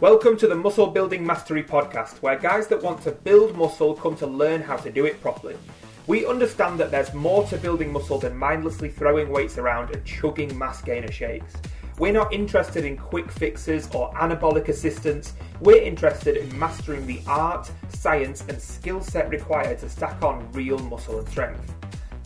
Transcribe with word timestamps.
Welcome 0.00 0.38
to 0.38 0.48
the 0.48 0.54
Muscle 0.54 0.86
Building 0.86 1.26
Mastery 1.26 1.62
Podcast, 1.62 2.22
where 2.22 2.38
guys 2.38 2.66
that 2.68 2.82
want 2.82 3.02
to 3.02 3.12
build 3.12 3.54
muscle 3.54 3.92
come 3.92 4.16
to 4.16 4.26
learn 4.26 4.62
how 4.62 4.78
to 4.78 4.90
do 4.90 5.04
it 5.04 5.20
properly. 5.20 5.58
We 6.06 6.24
understand 6.24 6.80
that 6.80 6.90
there's 6.90 7.12
more 7.12 7.46
to 7.48 7.58
building 7.58 7.92
muscle 7.92 8.18
than 8.18 8.34
mindlessly 8.34 8.88
throwing 8.88 9.28
weights 9.28 9.58
around 9.58 9.94
and 9.94 10.02
chugging 10.06 10.56
mass 10.56 10.80
gainer 10.80 11.12
shakes. 11.12 11.52
We're 11.98 12.14
not 12.14 12.32
interested 12.32 12.86
in 12.86 12.96
quick 12.96 13.30
fixes 13.30 13.90
or 13.94 14.10
anabolic 14.14 14.68
assistance. 14.68 15.34
We're 15.60 15.82
interested 15.82 16.38
in 16.38 16.58
mastering 16.58 17.06
the 17.06 17.20
art, 17.26 17.70
science, 17.90 18.42
and 18.48 18.58
skill 18.58 19.02
set 19.02 19.28
required 19.28 19.80
to 19.80 19.90
stack 19.90 20.22
on 20.22 20.50
real 20.52 20.78
muscle 20.78 21.18
and 21.18 21.28
strength. 21.28 21.74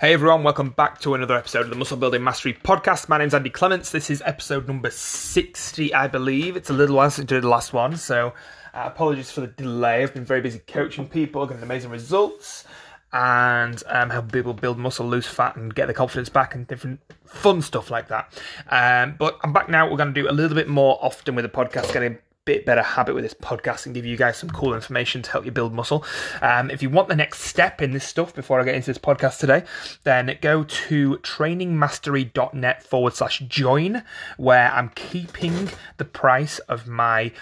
Hey 0.00 0.14
everyone, 0.14 0.42
welcome 0.42 0.70
back 0.70 1.00
to 1.02 1.14
another 1.14 1.36
episode 1.36 1.60
of 1.60 1.70
the 1.70 1.76
Muscle 1.76 1.96
Building 1.96 2.24
Mastery 2.24 2.54
Podcast. 2.54 3.08
My 3.08 3.18
name's 3.18 3.34
Andy 3.34 3.50
Clements. 3.50 3.92
This 3.92 4.10
is 4.10 4.20
episode 4.26 4.66
number 4.66 4.90
60, 4.90 5.94
I 5.94 6.08
believe. 6.08 6.56
It's 6.56 6.70
a 6.70 6.72
little 6.72 6.96
while 6.96 7.08
since 7.08 7.30
I 7.30 7.36
did 7.36 7.44
the 7.44 7.48
last 7.48 7.72
one, 7.72 7.96
so 7.96 8.34
uh, 8.74 8.82
apologies 8.86 9.30
for 9.30 9.42
the 9.42 9.46
delay. 9.46 10.02
I've 10.02 10.12
been 10.12 10.24
very 10.24 10.40
busy 10.40 10.58
coaching 10.58 11.06
people, 11.06 11.46
getting 11.46 11.62
amazing 11.62 11.92
results 11.92 12.64
and 13.12 13.82
um, 13.86 14.10
help 14.10 14.32
people 14.32 14.54
build 14.54 14.78
muscle, 14.78 15.06
lose 15.06 15.26
fat, 15.26 15.56
and 15.56 15.74
get 15.74 15.86
the 15.86 15.94
confidence 15.94 16.28
back, 16.28 16.54
and 16.54 16.66
different 16.66 17.00
fun 17.24 17.62
stuff 17.62 17.90
like 17.90 18.08
that. 18.08 18.32
Um, 18.70 19.16
but 19.18 19.38
I'm 19.42 19.52
back 19.52 19.68
now. 19.68 19.90
We're 19.90 19.96
going 19.96 20.14
to 20.14 20.22
do 20.22 20.28
a 20.28 20.32
little 20.32 20.54
bit 20.54 20.68
more 20.68 20.98
often 21.00 21.34
with 21.34 21.44
the 21.44 21.48
podcast, 21.48 21.92
getting 21.92 22.14
a 22.14 22.18
bit 22.44 22.66
better 22.66 22.82
habit 22.82 23.14
with 23.14 23.22
this 23.22 23.34
podcast 23.34 23.86
and 23.86 23.94
give 23.94 24.04
you 24.04 24.16
guys 24.16 24.36
some 24.36 24.50
cool 24.50 24.74
information 24.74 25.22
to 25.22 25.30
help 25.30 25.44
you 25.44 25.52
build 25.52 25.72
muscle. 25.72 26.04
Um, 26.40 26.70
if 26.70 26.82
you 26.82 26.90
want 26.90 27.08
the 27.08 27.14
next 27.14 27.42
step 27.42 27.80
in 27.80 27.92
this 27.92 28.04
stuff 28.04 28.34
before 28.34 28.60
I 28.60 28.64
get 28.64 28.74
into 28.74 28.90
this 28.90 28.98
podcast 28.98 29.38
today, 29.38 29.64
then 30.04 30.36
go 30.40 30.64
to 30.64 31.18
trainingmastery.net 31.18 32.82
forward 32.82 33.14
slash 33.14 33.40
join, 33.40 34.02
where 34.38 34.72
I'm 34.72 34.88
keeping 34.90 35.70
the 35.98 36.04
price 36.04 36.58
of 36.60 36.88
my 36.88 37.32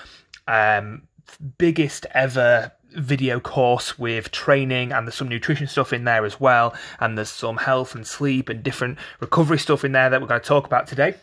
um, 0.47 1.03
biggest 1.59 2.07
ever 2.13 2.73
video 2.93 3.41
course 3.41 3.99
with 3.99 4.31
training 4.31 4.93
and 4.93 5.07
there's 5.07 5.15
some 5.15 5.29
nutrition 5.29 5.67
stuff 5.67 5.93
in 5.93 6.05
there 6.05 6.25
as 6.25 6.41
well 6.41 6.75
and 6.99 7.17
there's 7.17 7.31
some 7.31 7.57
health 7.57 7.95
and 7.95 8.07
sleep 8.07 8.49
and 8.49 8.63
different 8.63 8.99
recovery 9.21 9.59
stuff 9.59 9.85
in 9.85 9.93
there 9.93 10.11
that 10.11 10.21
we're 10.21 10.27
going 10.29 10.41
to 10.41 10.47
talk 10.47 10.67
about 10.67 10.87
today 10.87 11.15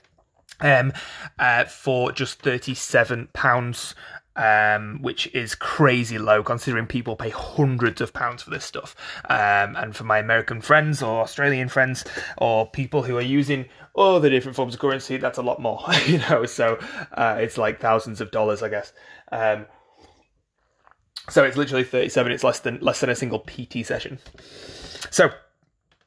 um 0.61 0.91
uh, 1.39 1.65
for 1.65 2.11
just 2.11 2.39
37 2.41 3.29
pounds 3.33 3.93
um, 4.37 4.99
which 5.01 5.27
is 5.33 5.55
crazy 5.55 6.17
low 6.19 6.43
considering 6.43 6.85
people 6.85 7.15
pay 7.15 7.31
hundreds 7.31 8.01
of 8.01 8.13
pounds 8.13 8.43
for 8.43 8.51
this 8.51 8.63
stuff. 8.63 8.95
Um, 9.29 9.75
and 9.75 9.95
for 9.95 10.03
my 10.03 10.19
American 10.19 10.61
friends 10.61 11.01
or 11.01 11.21
Australian 11.21 11.69
friends 11.69 12.05
or 12.37 12.69
people 12.69 13.01
who 13.01 13.17
are 13.17 13.21
using 13.21 13.65
all 13.93 14.19
the 14.19 14.29
different 14.29 14.55
forms 14.55 14.75
of 14.75 14.79
currency, 14.79 15.17
that's 15.17 15.39
a 15.39 15.41
lot 15.41 15.59
more, 15.59 15.83
you 16.05 16.19
know. 16.19 16.45
So 16.45 16.79
uh, 17.13 17.37
it's 17.39 17.57
like 17.57 17.79
thousands 17.79 18.21
of 18.21 18.31
dollars, 18.31 18.61
I 18.61 18.69
guess. 18.69 18.93
Um, 19.31 19.65
so 21.29 21.43
it's 21.43 21.57
literally 21.57 21.83
37. 21.83 22.31
It's 22.31 22.43
less 22.43 22.59
than 22.59 22.79
less 22.81 22.99
than 22.99 23.09
a 23.09 23.15
single 23.15 23.39
PT 23.39 23.85
session. 23.85 24.19
So 25.09 25.31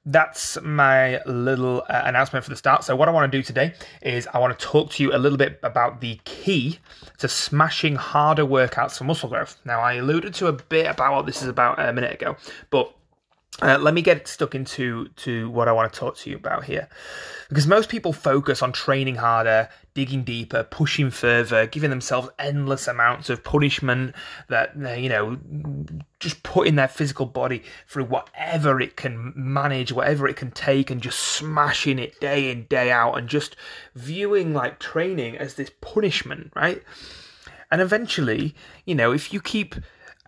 that's 0.07 0.59
my 0.63 1.21
little 1.27 1.83
uh, 1.89 2.03
announcement 2.05 2.45
for 2.45 2.51
the 2.51 2.57
start. 2.57 2.85
So 2.85 2.97
what 2.97 3.09
I 3.09 3.13
want 3.13 3.31
to 3.31 3.39
do 3.39 3.43
today 3.43 3.75
is 4.03 4.27
I 4.33 4.39
want 4.39 4.59
to 4.59 4.67
talk 4.67 4.93
to 4.93 5.03
you 5.03 5.15
a 5.15 5.19
little 5.19 5.37
bit 5.37 5.61
about 5.63 6.01
the 6.01 6.19
key 6.25 6.79
to 7.19 7.29
smashing 7.29 7.97
harder 7.97 8.45
workouts 8.45 8.97
for 8.97 9.05
muscle 9.05 9.29
growth. 9.29 9.59
Now 9.65 9.81
I 9.81 9.95
alluded 9.95 10.35
to 10.35 10.47
a 10.47 10.53
bit 10.53 10.87
about 10.87 11.15
what 11.15 11.27
this 11.27 11.43
is 11.43 11.49
about 11.49 11.79
a 11.79 11.93
minute 11.93 12.15
ago, 12.15 12.37
but 12.71 12.95
uh, 13.63 13.79
let 13.79 13.95
me 13.95 14.03
get 14.03 14.27
stuck 14.27 14.55
into 14.55 15.09
to 15.17 15.51
what 15.51 15.69
I 15.69 15.73
want 15.73 15.93
to 15.93 15.99
talk 15.99 16.17
to 16.19 16.31
you 16.31 16.37
about 16.37 16.65
here, 16.65 16.89
because 17.49 17.67
most 17.67 17.89
people 17.89 18.13
focus 18.13 18.63
on 18.63 18.73
training 18.73 19.17
harder, 19.17 19.69
digging 19.93 20.25
deeper, 20.25 20.63
pushing 20.63 21.11
further, 21.11 21.67
giving 21.67 21.91
themselves 21.91 22.29
endless 22.39 22.89
amounts 22.89 23.29
of 23.29 23.45
punishment 23.45 24.15
that 24.49 24.75
you 24.99 25.09
know, 25.09 25.37
just 26.21 26.43
putting 26.43 26.77
their 26.77 26.89
physical 26.89 27.27
body 27.27 27.63
through 27.87 28.05
whatever 28.05 28.81
it 28.81 28.97
can 28.97 29.33
manage, 29.37 29.93
whatever 29.93 30.27
it 30.27 30.37
can 30.37 30.51
take, 30.53 30.91
and 30.91 31.03
just 31.03 31.19
smashing 31.19 31.99
it 31.99 32.19
day 32.21 32.51
in 32.51 32.65
day 32.67 32.91
out, 32.91 33.19
and 33.19 33.29
just 33.29 33.57
viewing 33.95 34.55
like 34.55 34.79
training 34.79 35.37
as 35.37 35.55
this 35.55 35.71
punishment, 35.81 36.53
right? 36.57 36.83
And 37.71 37.81
eventually, 37.81 38.55
you 38.85 38.95
know, 38.95 39.13
if 39.13 39.33
you 39.33 39.41
keep 39.41 39.75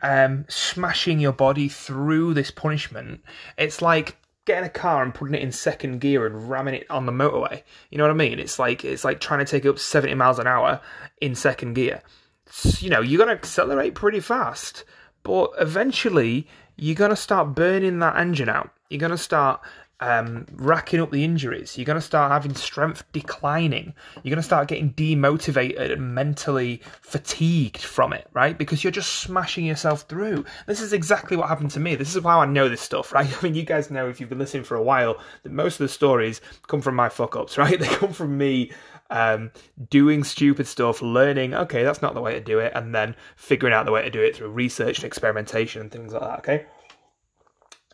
um, 0.03 0.45
smashing 0.49 1.21
your 1.21 1.33
body 1.33 1.69
through 1.69 2.35
this 2.35 2.51
punishment, 2.51 3.23
it's 3.57 3.81
like 3.81 4.17
getting 4.45 4.65
a 4.65 4.71
car 4.71 5.03
and 5.03 5.15
putting 5.15 5.35
it 5.35 5.43
in 5.43 5.53
second 5.53 6.01
gear 6.01 6.27
and 6.27 6.51
ramming 6.51 6.75
it 6.75 6.91
on 6.91 7.07
the 7.07 7.13
motorway. 7.13 7.63
You 7.91 7.99
know 7.99 8.05
what 8.05 8.11
I 8.11 8.15
mean? 8.15 8.39
It's 8.39 8.59
like 8.59 8.85
it's 8.85 9.05
like 9.05 9.21
trying 9.21 9.45
to 9.45 9.51
take 9.51 9.65
it 9.65 9.69
up 9.69 9.79
70 9.79 10.15
miles 10.15 10.39
an 10.39 10.47
hour 10.47 10.81
in 11.21 11.35
second 11.35 11.75
gear. 11.75 12.03
It's, 12.47 12.83
you 12.83 12.91
know, 12.91 13.01
you're 13.01 13.19
to 13.29 13.35
accelerate 13.35 13.95
pretty 13.95 14.21
fast, 14.21 14.85
but 15.23 15.51
eventually 15.61 16.49
you're 16.77 16.97
to 17.11 17.17
start 17.17 17.55
burning 17.55 18.01
that 18.01 18.17
engine 18.17 18.49
out. 18.49 18.71
You're 18.91 19.01
to 19.13 19.19
start 19.19 19.61
um, 20.03 20.47
racking 20.55 21.01
up 21.01 21.13
the 21.13 21.23
injuries. 21.23 21.79
You're 21.79 21.85
going 21.85 21.95
to 21.95 22.01
start 22.01 22.33
having 22.33 22.57
strength 22.57 23.05
declining. 23.13 23.95
You're 24.17 24.33
going 24.33 24.37
to 24.37 24.43
start 24.43 24.67
getting 24.67 24.93
demotivated 24.95 25.93
and 25.93 26.13
mentally 26.13 26.83
fatigued 27.03 27.83
from 27.83 28.13
it, 28.13 28.27
right? 28.33 28.59
Because 28.59 28.83
you're 28.83 28.91
just 28.91 29.21
smashing 29.21 29.65
yourself 29.65 30.03
through. 30.03 30.45
This 30.67 30.81
is 30.81 30.93
exactly 30.93 31.37
what 31.37 31.49
happened 31.49 31.71
to 31.73 31.81
me. 31.81 31.95
This 31.95 32.17
is 32.17 32.25
how 32.25 32.41
I 32.41 32.47
know 32.47 32.69
this 32.69 32.81
stuff, 32.81 33.13
right? 33.15 33.33
I 33.33 33.43
mean, 33.45 33.55
you 33.55 33.63
guys 33.63 33.93
know 33.93 34.09
if 34.09 34.19
you've 34.19 34.29
been 34.29 34.41
listening 34.41 34.65
for 34.65 34.75
a 34.75 34.83
while 34.83 35.21
that 35.45 35.53
most 35.53 35.75
of 35.75 35.85
the 35.85 35.89
stories 35.89 36.41
come 36.67 36.83
from 36.83 36.97
my 36.97 37.09
fuck 37.09 37.37
ups, 37.37 37.57
right? 37.63 37.79
They 37.79 37.87
come 37.87 38.13
from 38.13 38.37
me 38.37 38.73
um, 39.11 39.53
doing 39.89 40.25
stupid 40.25 40.67
stuff, 40.67 41.01
learning, 41.01 41.55
okay, 41.55 41.85
that's 41.85 42.03
not 42.03 42.15
the 42.15 42.21
way 42.21 42.35
to 42.35 42.41
do 42.41 42.59
it, 42.59 42.73
and 42.75 42.93
then 42.93 43.15
figuring 43.37 43.73
out 43.73 43.87
the 43.87 43.93
way 43.93 44.03
to 44.03 44.11
do 44.11 44.21
it 44.21 44.35
through 44.35 44.51
research 44.51 44.99
and 44.99 45.05
experimentation 45.05 45.81
and 45.81 45.93
things 45.93 46.13
like 46.13 46.23
that, 46.23 46.39
okay? 46.41 46.67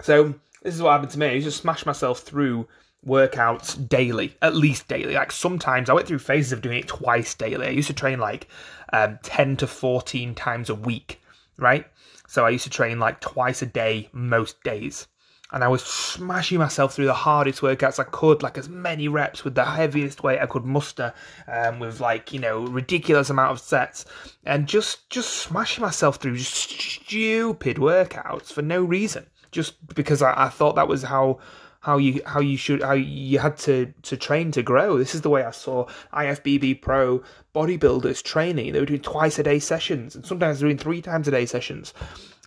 So, 0.01 0.35
this 0.63 0.75
is 0.75 0.83
what 0.83 0.93
happened 0.93 1.11
to 1.13 1.19
me. 1.19 1.27
I 1.27 1.33
used 1.33 1.47
to 1.47 1.53
smash 1.53 1.87
myself 1.87 2.21
through 2.21 2.67
workouts 3.07 3.89
daily, 3.89 4.37
at 4.43 4.57
least 4.57 4.89
daily. 4.89 5.15
Like 5.15 5.33
sometimes 5.33 5.89
I 5.89 5.95
went 5.95 6.09
through 6.09 6.19
phases 6.19 6.53
of 6.53 6.63
doing 6.63 6.79
it 6.79 6.89
twice 6.89 7.35
daily. 7.35 7.67
I 7.67 7.71
used 7.71 7.89
to 7.89 7.95
train 7.95 8.19
like 8.19 8.49
um, 8.93 9.19
10 9.23 9.59
to 9.59 9.67
14 9.67 10.35
times 10.35 10.69
a 10.69 10.75
week, 10.75 11.21
right? 11.59 11.87
So 12.27 12.45
I 12.45 12.51
used 12.51 12.65
to 12.65 12.71
train 12.71 12.99
like 12.99 13.21
twice 13.21 13.63
a 13.63 13.67
day 13.67 14.09
most 14.13 14.63
days. 14.63 15.07
And 15.51 15.65
I 15.65 15.69
was 15.69 15.83
smashing 15.83 16.59
myself 16.59 16.93
through 16.93 17.07
the 17.07 17.15
hardest 17.15 17.63
workouts 17.63 17.99
I 17.99 18.05
could, 18.05 18.43
like 18.43 18.59
as 18.59 18.69
many 18.69 19.09
reps 19.09 19.45
with 19.45 19.55
the 19.55 19.65
heaviest 19.65 20.23
weight 20.23 20.41
I 20.41 20.47
could 20.47 20.67
muster, 20.67 21.15
um, 21.51 21.79
with 21.79 22.01
like 22.01 22.35
you 22.35 22.39
know 22.39 22.67
ridiculous 22.67 23.31
amount 23.31 23.53
of 23.53 23.61
sets, 23.61 24.05
and 24.45 24.67
just 24.67 25.09
just 25.09 25.31
smashing 25.31 25.81
myself 25.81 26.17
through 26.17 26.37
just 26.37 26.53
stupid 26.53 27.79
workouts 27.79 28.53
for 28.53 28.61
no 28.61 28.85
reason 28.85 29.25
just 29.51 29.95
because 29.95 30.23
I, 30.23 30.45
I 30.45 30.49
thought 30.49 30.77
that 30.77 30.89
was 30.89 31.03
how 31.03 31.39
how 31.81 31.97
you 31.97 32.21
how 32.27 32.41
you 32.41 32.57
should 32.57 32.83
how 32.83 32.93
you 32.93 33.39
had 33.39 33.57
to 33.57 33.93
to 34.03 34.17
train 34.17 34.51
to 34.53 34.63
grow. 34.63 34.99
This 34.99 35.15
is 35.15 35.23
the 35.23 35.31
way 35.31 35.45
I 35.45 35.53
saw 35.53 35.87
IFBB 36.13 36.83
Pro 36.83 37.23
bodybuilders 37.55 38.23
training. 38.23 38.73
They 38.73 38.81
were 38.81 38.87
doing 38.87 39.01
twice 39.01 39.39
a 39.39 39.43
day 39.43 39.59
sessions, 39.59 40.15
and 40.15 40.27
sometimes 40.27 40.61
doing 40.61 40.79
three 40.79 41.01
times 41.01 41.29
a 41.29 41.31
day 41.31 41.47
sessions. 41.47 41.95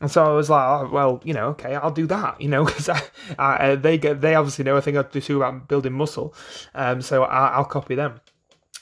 And 0.01 0.09
so 0.09 0.25
I 0.25 0.33
was 0.33 0.49
like, 0.49 0.67
oh, 0.67 0.89
well, 0.91 1.21
you 1.23 1.33
know, 1.33 1.49
okay, 1.49 1.75
I'll 1.75 1.91
do 1.91 2.07
that, 2.07 2.41
you 2.41 2.49
know, 2.49 2.65
because 2.65 2.89
uh, 2.89 3.75
they 3.75 3.97
get 3.97 4.21
they 4.21 4.35
obviously 4.35 4.65
know 4.65 4.75
a 4.75 4.81
thing 4.81 4.97
or 4.97 5.03
two 5.03 5.37
about 5.37 5.67
building 5.67 5.93
muscle, 5.93 6.35
um, 6.75 7.01
so 7.01 7.23
I, 7.23 7.49
I'll 7.49 7.65
copy 7.65 7.95
them. 7.95 8.19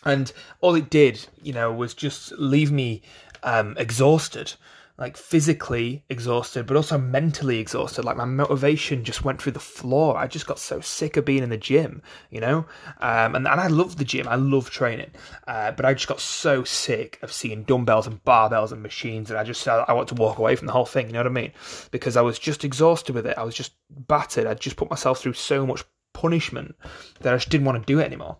And 0.05 0.31
all 0.61 0.75
it 0.75 0.89
did, 0.89 1.27
you 1.43 1.51
know, 1.51 1.73
was 1.73 1.93
just 1.93 2.31
leave 2.33 2.71
me 2.71 3.01
um, 3.43 3.75
exhausted 3.77 4.53
like 4.99 5.15
physically 5.15 6.03
exhausted, 6.09 6.67
but 6.67 6.75
also 6.75 6.97
mentally 6.97 7.59
exhausted. 7.59 8.03
Like 8.03 8.17
my 8.17 8.25
motivation 8.25 9.05
just 9.05 9.23
went 9.23 9.41
through 9.41 9.53
the 9.53 9.59
floor. 9.59 10.17
I 10.17 10.27
just 10.27 10.45
got 10.45 10.59
so 10.59 10.81
sick 10.81 11.15
of 11.15 11.23
being 11.23 11.41
in 11.41 11.49
the 11.49 11.57
gym, 11.57 12.01
you 12.29 12.41
know. 12.41 12.65
Um, 12.99 13.35
and 13.35 13.47
and 13.47 13.61
I 13.61 13.67
love 13.67 13.95
the 13.95 14.03
gym. 14.03 14.27
I 14.27 14.35
love 14.35 14.69
training, 14.69 15.11
uh, 15.47 15.71
but 15.71 15.85
I 15.85 15.93
just 15.93 16.09
got 16.09 16.19
so 16.19 16.65
sick 16.65 17.17
of 17.21 17.31
seeing 17.31 17.63
dumbbells 17.63 18.07
and 18.07 18.23
barbells 18.25 18.73
and 18.73 18.83
machines, 18.83 19.29
and 19.29 19.39
I 19.39 19.45
just 19.45 19.65
I 19.67 19.93
want 19.93 20.09
to 20.09 20.15
walk 20.15 20.37
away 20.37 20.57
from 20.57 20.67
the 20.67 20.73
whole 20.73 20.85
thing. 20.85 21.07
You 21.07 21.13
know 21.13 21.19
what 21.19 21.27
I 21.27 21.29
mean? 21.29 21.53
Because 21.91 22.17
I 22.17 22.21
was 22.21 22.37
just 22.37 22.65
exhausted 22.65 23.15
with 23.15 23.25
it. 23.25 23.37
I 23.37 23.43
was 23.43 23.55
just 23.55 23.71
battered. 23.89 24.47
I 24.47 24.53
just 24.53 24.75
put 24.75 24.89
myself 24.89 25.21
through 25.21 25.33
so 25.33 25.65
much 25.65 25.83
punishment 26.11 26.75
that 27.21 27.33
I 27.33 27.37
just 27.37 27.49
didn't 27.49 27.65
want 27.65 27.81
to 27.81 27.93
do 27.93 27.99
it 27.99 28.05
anymore. 28.05 28.37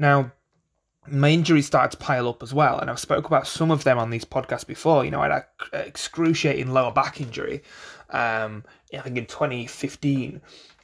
Now, 0.00 0.32
my 1.10 1.30
injuries 1.30 1.66
started 1.66 1.92
to 1.92 2.04
pile 2.04 2.28
up 2.28 2.42
as 2.42 2.54
well, 2.54 2.78
and 2.78 2.90
I've 2.90 2.98
spoke 2.98 3.26
about 3.26 3.46
some 3.46 3.70
of 3.70 3.84
them 3.84 3.98
on 3.98 4.10
these 4.10 4.24
podcasts 4.24 4.66
before. 4.66 5.04
You 5.04 5.10
know, 5.10 5.20
I 5.20 5.28
had 5.28 5.44
an 5.72 5.86
excruciating 5.86 6.72
lower 6.72 6.92
back 6.92 7.20
injury, 7.20 7.62
um, 8.10 8.64
I 8.94 9.00
think 9.00 9.16
in 9.18 9.26
2015, 9.26 10.40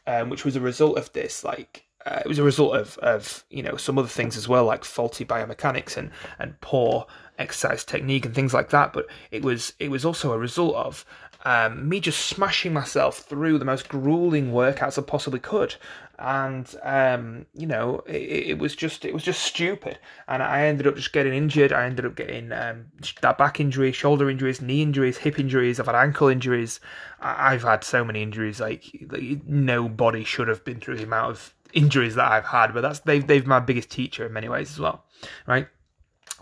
um, 0.07 0.31
which 0.31 0.45
was 0.45 0.57
a 0.57 0.61
result 0.61 0.99
of 0.99 1.13
this. 1.13 1.45
Like, 1.45 1.85
uh, 2.05 2.21
it 2.25 2.29
was 2.29 2.39
a 2.39 2.45
result 2.45 2.77
of 2.77 2.99
of 2.99 3.45
you 3.51 3.63
know 3.63 3.77
some 3.77 3.99
other 3.99 4.09
things 4.09 4.37
as 4.37 4.49
well, 4.49 4.65
like 4.65 4.85
faulty 4.85 5.25
biomechanics 5.25 5.97
and 5.97 6.11
and 6.39 6.61
poor 6.61 7.07
exercise 7.39 7.85
technique 7.85 8.25
and 8.25 8.35
things 8.35 8.55
like 8.55 8.71
that. 8.71 8.93
But 8.93 9.07
it 9.31 9.43
was 9.43 9.73
it 9.79 9.91
was 9.91 10.05
also 10.05 10.33
a 10.33 10.39
result 10.39 10.75
of 10.77 11.05
um, 11.47 11.89
me 11.89 12.01
just 12.01 12.27
smashing 12.27 12.73
myself 12.73 13.19
through 13.19 13.59
the 13.59 13.65
most 13.65 13.89
grueling 13.89 14.51
workouts 14.53 14.99
I 14.99 15.03
possibly 15.03 15.39
could, 15.39 15.77
and 16.19 16.75
um, 16.83 17.47
you 17.55 17.67
know 17.67 18.03
it, 18.07 18.51
it, 18.51 18.59
was 18.59 18.75
just 18.75 19.05
it 19.05 19.13
was 19.13 19.23
just 19.23 19.43
stupid, 19.43 19.99
and 20.29 20.43
I 20.43 20.67
ended 20.67 20.87
up 20.87 20.97
just 20.97 21.13
getting 21.13 21.35
injured. 21.35 21.73
I 21.73 21.85
ended 21.85 22.07
up 22.07 22.17
getting 22.17 22.53
um, 22.53 22.87
that 23.21 23.39
back 23.39 23.61
injury, 23.61 23.93
shoulder 23.93 24.31
injuries, 24.31 24.63
knee 24.63 24.83
injuries, 24.83 25.19
hip 25.19 25.39
injuries. 25.39 25.79
I've 25.79 25.87
had 25.87 25.95
ankle 25.95 26.29
injuries. 26.29 26.81
I, 27.21 27.53
have 27.53 27.63
had 27.63 27.85
so 27.85 28.05
many 28.05 28.23
injuries. 28.23 28.61
Like, 28.61 28.85
like 29.11 29.47
nobody 29.47 30.25
should 30.25 30.49
have 30.49 30.65
been 30.65 30.81
through 30.81 30.97
the 30.97 31.05
amount 31.05 31.31
of 31.33 31.55
injuries 31.73 32.15
that 32.15 32.31
I've 32.31 32.47
had, 32.47 32.73
but 32.73 32.81
that's 32.81 33.01
they've 33.01 33.27
they've 33.27 33.47
my 33.47 33.61
biggest 33.61 33.91
teacher 33.91 34.27
in 34.27 34.33
many 34.33 34.49
ways 34.49 34.71
as 34.71 34.79
well, 34.79 35.05
right? 35.47 35.69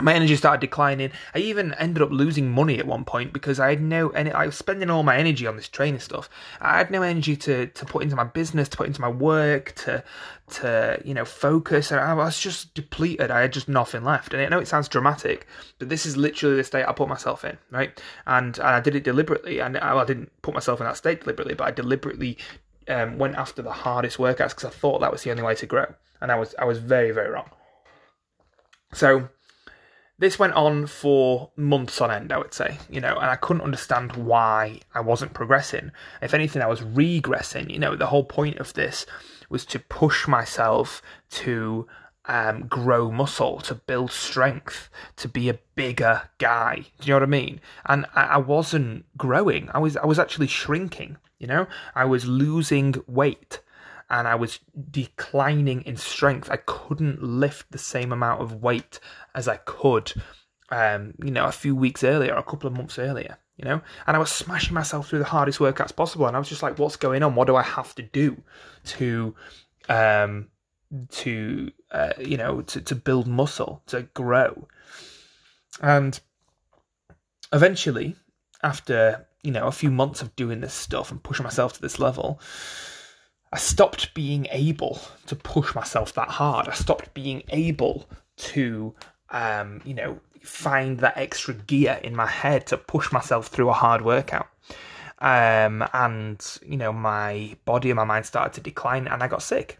My 0.00 0.12
energy 0.12 0.34
started 0.34 0.60
declining. 0.60 1.12
I 1.34 1.38
even 1.38 1.72
ended 1.74 2.02
up 2.02 2.10
losing 2.10 2.50
money 2.50 2.80
at 2.80 2.86
one 2.86 3.04
point 3.04 3.32
because 3.32 3.60
I 3.60 3.70
had 3.70 3.80
no, 3.80 4.10
and 4.10 4.28
I 4.30 4.46
was 4.46 4.56
spending 4.56 4.90
all 4.90 5.04
my 5.04 5.16
energy 5.16 5.46
on 5.46 5.54
this 5.54 5.68
training 5.68 6.00
stuff. 6.00 6.28
I 6.60 6.78
had 6.78 6.90
no 6.90 7.02
energy 7.02 7.36
to 7.36 7.68
to 7.68 7.84
put 7.84 8.02
into 8.02 8.16
my 8.16 8.24
business, 8.24 8.68
to 8.70 8.76
put 8.76 8.88
into 8.88 9.00
my 9.00 9.08
work, 9.08 9.72
to 9.76 10.02
to 10.50 11.00
you 11.04 11.14
know 11.14 11.24
focus. 11.24 11.92
And 11.92 12.00
I 12.00 12.12
was 12.12 12.40
just 12.40 12.74
depleted. 12.74 13.30
I 13.30 13.42
had 13.42 13.52
just 13.52 13.68
nothing 13.68 14.02
left. 14.02 14.34
And 14.34 14.42
I 14.42 14.48
know 14.48 14.58
it 14.58 14.66
sounds 14.66 14.88
dramatic, 14.88 15.46
but 15.78 15.88
this 15.88 16.06
is 16.06 16.16
literally 16.16 16.56
the 16.56 16.64
state 16.64 16.84
I 16.86 16.92
put 16.92 17.08
myself 17.08 17.44
in, 17.44 17.56
right? 17.70 18.00
And, 18.26 18.58
and 18.58 18.66
I 18.66 18.80
did 18.80 18.96
it 18.96 19.04
deliberately. 19.04 19.60
And 19.60 19.78
I, 19.78 19.96
I 19.96 20.04
didn't 20.04 20.32
put 20.42 20.54
myself 20.54 20.80
in 20.80 20.86
that 20.86 20.96
state 20.96 21.20
deliberately, 21.20 21.54
but 21.54 21.68
I 21.68 21.70
deliberately 21.70 22.36
um, 22.88 23.18
went 23.18 23.36
after 23.36 23.62
the 23.62 23.72
hardest 23.72 24.18
workouts 24.18 24.50
because 24.50 24.64
I 24.64 24.70
thought 24.70 25.00
that 25.00 25.12
was 25.12 25.22
the 25.22 25.30
only 25.30 25.44
way 25.44 25.54
to 25.54 25.66
grow. 25.66 25.86
And 26.20 26.32
I 26.32 26.36
was 26.36 26.52
I 26.58 26.64
was 26.64 26.78
very 26.78 27.12
very 27.12 27.30
wrong. 27.30 27.50
So 28.92 29.28
this 30.18 30.38
went 30.38 30.52
on 30.54 30.86
for 30.86 31.50
months 31.56 32.00
on 32.00 32.10
end, 32.10 32.32
I 32.32 32.38
would 32.38 32.54
say, 32.54 32.78
you 32.88 33.00
know, 33.00 33.16
and 33.16 33.30
I 33.30 33.36
couldn't 33.36 33.62
understand 33.62 34.14
why 34.16 34.80
I 34.94 35.00
wasn't 35.00 35.34
progressing. 35.34 35.90
If 36.22 36.34
anything, 36.34 36.62
I 36.62 36.68
was 36.68 36.82
regressing. 36.82 37.70
You 37.70 37.80
know, 37.80 37.96
the 37.96 38.06
whole 38.06 38.24
point 38.24 38.58
of 38.58 38.72
this 38.74 39.06
was 39.48 39.64
to 39.66 39.78
push 39.78 40.28
myself 40.28 41.02
to 41.30 41.86
um, 42.26 42.66
grow 42.66 43.10
muscle, 43.10 43.60
to 43.62 43.74
build 43.74 44.10
strength, 44.10 44.88
to 45.16 45.28
be 45.28 45.48
a 45.48 45.58
bigger 45.74 46.22
guy. 46.38 46.76
Do 47.00 47.06
you 47.06 47.10
know 47.10 47.16
what 47.16 47.22
I 47.24 47.26
mean? 47.26 47.60
And 47.86 48.06
I, 48.14 48.22
I 48.24 48.36
wasn't 48.38 49.04
growing. 49.16 49.68
I 49.74 49.78
was 49.78 49.96
I 49.96 50.06
was 50.06 50.18
actually 50.18 50.46
shrinking. 50.46 51.16
You 51.38 51.48
know, 51.48 51.66
I 51.94 52.04
was 52.04 52.24
losing 52.24 52.94
weight 53.06 53.60
and 54.10 54.28
I 54.28 54.34
was 54.34 54.60
declining 54.90 55.82
in 55.82 55.96
strength. 55.96 56.50
I 56.50 56.56
couldn't 56.56 57.22
lift 57.22 57.70
the 57.70 57.78
same 57.78 58.12
amount 58.12 58.42
of 58.42 58.62
weight 58.62 59.00
as 59.34 59.48
I 59.48 59.56
could, 59.56 60.12
um, 60.70 61.14
you 61.22 61.30
know, 61.30 61.46
a 61.46 61.52
few 61.52 61.74
weeks 61.74 62.04
earlier, 62.04 62.34
a 62.34 62.42
couple 62.42 62.66
of 62.66 62.76
months 62.76 62.98
earlier, 62.98 63.38
you 63.56 63.64
know. 63.64 63.80
And 64.06 64.16
I 64.16 64.20
was 64.20 64.30
smashing 64.30 64.74
myself 64.74 65.08
through 65.08 65.20
the 65.20 65.24
hardest 65.24 65.58
workouts 65.58 65.94
possible, 65.94 66.26
and 66.26 66.36
I 66.36 66.38
was 66.38 66.48
just 66.48 66.62
like, 66.62 66.78
"What's 66.78 66.96
going 66.96 67.22
on? 67.22 67.34
What 67.34 67.46
do 67.46 67.56
I 67.56 67.62
have 67.62 67.94
to 67.96 68.02
do 68.02 68.42
to, 68.84 69.34
um, 69.88 70.48
to, 71.10 71.72
uh, 71.90 72.12
you 72.18 72.36
know, 72.36 72.62
to 72.62 72.80
to 72.82 72.94
build 72.94 73.26
muscle, 73.26 73.82
to 73.86 74.02
grow?" 74.02 74.68
And 75.80 76.20
eventually, 77.52 78.16
after 78.62 79.26
you 79.42 79.50
know 79.50 79.66
a 79.66 79.72
few 79.72 79.90
months 79.90 80.22
of 80.22 80.36
doing 80.36 80.60
this 80.60 80.74
stuff 80.74 81.10
and 81.10 81.22
pushing 81.22 81.44
myself 81.44 81.72
to 81.74 81.82
this 81.82 81.98
level 81.98 82.40
I 83.54 83.58
stopped 83.58 84.14
being 84.14 84.48
able 84.50 85.00
to 85.26 85.36
push 85.36 85.76
myself 85.76 86.12
that 86.14 86.28
hard. 86.28 86.66
I 86.68 86.72
stopped 86.72 87.14
being 87.14 87.44
able 87.50 88.08
to, 88.36 88.92
um, 89.30 89.80
you 89.84 89.94
know, 89.94 90.18
find 90.42 90.98
that 90.98 91.16
extra 91.16 91.54
gear 91.54 92.00
in 92.02 92.16
my 92.16 92.26
head 92.26 92.66
to 92.66 92.76
push 92.76 93.12
myself 93.12 93.46
through 93.46 93.70
a 93.70 93.72
hard 93.72 94.02
workout. 94.02 94.48
Um, 95.20 95.86
and, 95.92 96.44
you 96.66 96.76
know, 96.76 96.92
my 96.92 97.56
body 97.64 97.90
and 97.90 97.96
my 97.96 98.02
mind 98.02 98.26
started 98.26 98.54
to 98.54 98.60
decline 98.60 99.06
and 99.06 99.22
I 99.22 99.28
got 99.28 99.40
sick. 99.40 99.78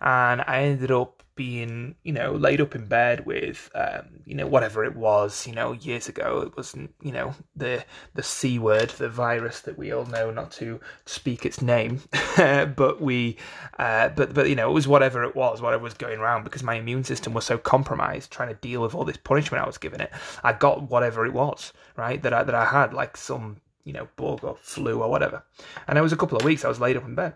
And 0.00 0.40
I 0.42 0.62
ended 0.62 0.92
up 0.92 1.21
being, 1.34 1.94
you 2.02 2.12
know, 2.12 2.32
laid 2.32 2.60
up 2.60 2.74
in 2.74 2.86
bed 2.86 3.24
with, 3.24 3.70
um, 3.74 4.20
you 4.26 4.34
know, 4.34 4.46
whatever 4.46 4.84
it 4.84 4.96
was, 4.96 5.46
you 5.46 5.54
know, 5.54 5.72
years 5.72 6.08
ago. 6.08 6.42
It 6.42 6.56
wasn't, 6.56 6.94
you 7.02 7.12
know, 7.12 7.34
the 7.56 7.84
the 8.14 8.22
c 8.22 8.58
word, 8.58 8.90
the 8.90 9.08
virus 9.08 9.60
that 9.60 9.78
we 9.78 9.92
all 9.92 10.04
know 10.04 10.30
not 10.30 10.50
to 10.52 10.80
speak 11.06 11.46
its 11.46 11.62
name, 11.62 12.02
but 12.36 13.00
we, 13.00 13.36
uh, 13.78 14.10
but 14.10 14.34
but 14.34 14.48
you 14.48 14.54
know, 14.54 14.70
it 14.70 14.74
was 14.74 14.86
whatever 14.86 15.24
it 15.24 15.34
was, 15.34 15.62
whatever 15.62 15.82
was 15.82 15.94
going 15.94 16.18
around, 16.18 16.44
because 16.44 16.62
my 16.62 16.74
immune 16.74 17.04
system 17.04 17.32
was 17.32 17.44
so 17.44 17.56
compromised, 17.56 18.30
trying 18.30 18.48
to 18.48 18.60
deal 18.60 18.82
with 18.82 18.94
all 18.94 19.04
this 19.04 19.16
punishment 19.16 19.62
I 19.62 19.66
was 19.66 19.78
giving 19.78 20.00
it. 20.00 20.12
I 20.44 20.52
got 20.52 20.90
whatever 20.90 21.24
it 21.24 21.32
was, 21.32 21.72
right, 21.96 22.22
that 22.22 22.32
I 22.32 22.42
that 22.42 22.54
I 22.54 22.66
had, 22.66 22.92
like 22.92 23.16
some, 23.16 23.56
you 23.84 23.94
know, 23.94 24.08
bug 24.16 24.44
or 24.44 24.56
flu 24.60 25.02
or 25.02 25.08
whatever, 25.08 25.44
and 25.88 25.98
it 25.98 26.02
was 26.02 26.12
a 26.12 26.16
couple 26.16 26.36
of 26.36 26.44
weeks 26.44 26.64
I 26.64 26.68
was 26.68 26.80
laid 26.80 26.96
up 26.96 27.04
in 27.04 27.14
bed, 27.14 27.34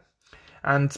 and 0.62 0.94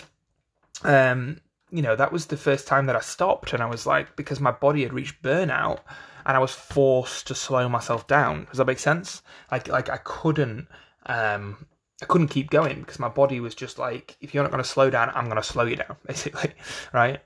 um 0.84 1.40
you 1.70 1.82
know, 1.82 1.96
that 1.96 2.12
was 2.12 2.26
the 2.26 2.36
first 2.36 2.66
time 2.66 2.86
that 2.86 2.96
I 2.96 3.00
stopped 3.00 3.52
and 3.52 3.62
I 3.62 3.66
was 3.66 3.86
like, 3.86 4.16
because 4.16 4.40
my 4.40 4.50
body 4.50 4.82
had 4.82 4.92
reached 4.92 5.22
burnout 5.22 5.80
and 6.26 6.36
I 6.36 6.40
was 6.40 6.52
forced 6.52 7.26
to 7.28 7.34
slow 7.34 7.68
myself 7.68 8.06
down. 8.06 8.46
Does 8.50 8.58
that 8.58 8.66
make 8.66 8.78
sense? 8.78 9.22
Like, 9.50 9.68
like 9.68 9.88
I 9.88 9.98
couldn't, 9.98 10.68
um, 11.06 11.66
I 12.02 12.06
couldn't 12.06 12.28
keep 12.28 12.50
going 12.50 12.80
because 12.80 12.98
my 12.98 13.08
body 13.08 13.40
was 13.40 13.54
just 13.54 13.78
like, 13.78 14.16
if 14.20 14.32
you're 14.32 14.42
not 14.42 14.52
going 14.52 14.62
to 14.62 14.68
slow 14.68 14.88
down, 14.90 15.10
I'm 15.14 15.24
going 15.24 15.36
to 15.36 15.42
slow 15.42 15.64
you 15.64 15.76
down, 15.76 15.96
basically, 16.06 16.52
right? 16.92 17.20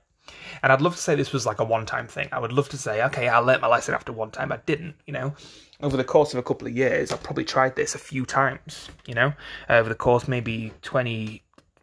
And 0.62 0.72
I'd 0.72 0.80
love 0.80 0.94
to 0.94 1.00
say 1.02 1.14
this 1.14 1.32
was 1.32 1.46
like 1.46 1.58
a 1.58 1.64
one 1.64 1.86
time 1.86 2.06
thing. 2.06 2.28
I 2.32 2.38
would 2.38 2.52
love 2.52 2.68
to 2.70 2.78
say, 2.78 3.02
okay, 3.06 3.28
I 3.28 3.38
learnt 3.38 3.62
my 3.62 3.68
lesson 3.68 3.94
after 3.94 4.12
one 4.12 4.30
time. 4.30 4.52
I 4.52 4.58
didn't, 4.66 4.94
you 5.06 5.12
know. 5.12 5.34
Over 5.80 5.96
the 5.96 6.04
course 6.04 6.32
of 6.32 6.38
a 6.38 6.44
couple 6.44 6.68
of 6.68 6.76
years, 6.76 7.10
I 7.10 7.16
probably 7.16 7.44
tried 7.44 7.74
this 7.74 7.96
a 7.96 7.98
few 7.98 8.24
times, 8.24 8.88
you 9.04 9.14
know, 9.14 9.32
over 9.68 9.88
the 9.88 9.96
course 9.96 10.28
maybe 10.28 10.72
20, 10.82 11.42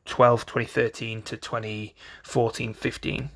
12 0.09 0.45
2013 0.45 1.21
to 1.21 1.37
2014 1.37 2.73
15 2.73 3.29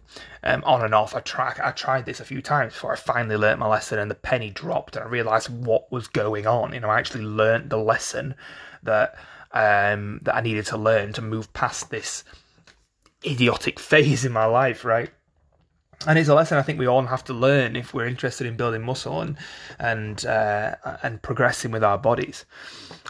um, 0.43 0.63
on 0.65 0.83
and 0.83 0.93
off. 0.93 1.15
I 1.15 1.19
tried 1.19 1.59
I 1.59 1.71
tried 1.71 2.05
this 2.05 2.19
a 2.19 2.25
few 2.25 2.41
times 2.41 2.73
before 2.73 2.93
I 2.93 2.97
finally 2.97 3.37
learnt 3.37 3.59
my 3.59 3.67
lesson 3.67 3.99
and 3.99 4.11
the 4.11 4.15
penny 4.15 4.49
dropped 4.49 4.95
and 4.95 5.05
I 5.05 5.07
realized 5.07 5.49
what 5.49 5.91
was 5.91 6.07
going 6.07 6.47
on. 6.47 6.73
You 6.73 6.79
know 6.79 6.89
I 6.89 6.99
actually 6.99 7.23
learnt 7.23 7.69
the 7.69 7.77
lesson 7.77 8.35
that 8.81 9.15
um, 9.51 10.19
that 10.23 10.35
I 10.35 10.41
needed 10.41 10.65
to 10.67 10.77
learn 10.77 11.13
to 11.13 11.21
move 11.21 11.53
past 11.53 11.91
this 11.91 12.23
idiotic 13.25 13.79
phase 13.91 14.25
in 14.25 14.31
my 14.31 14.45
life 14.45 14.83
right 14.83 15.11
and 16.07 16.19
it's 16.19 16.29
a 16.29 16.35
lesson 16.35 16.57
I 16.57 16.61
think 16.61 16.79
we 16.79 16.87
all 16.87 17.05
have 17.05 17.23
to 17.25 17.33
learn 17.33 17.75
if 17.75 17.93
we're 17.93 18.07
interested 18.07 18.47
in 18.47 18.57
building 18.57 18.81
muscle 18.83 19.21
and 19.21 19.37
and 19.79 20.25
uh, 20.25 20.75
and 21.01 21.21
progressing 21.21 21.71
with 21.71 21.83
our 21.83 21.97
bodies. 21.97 22.45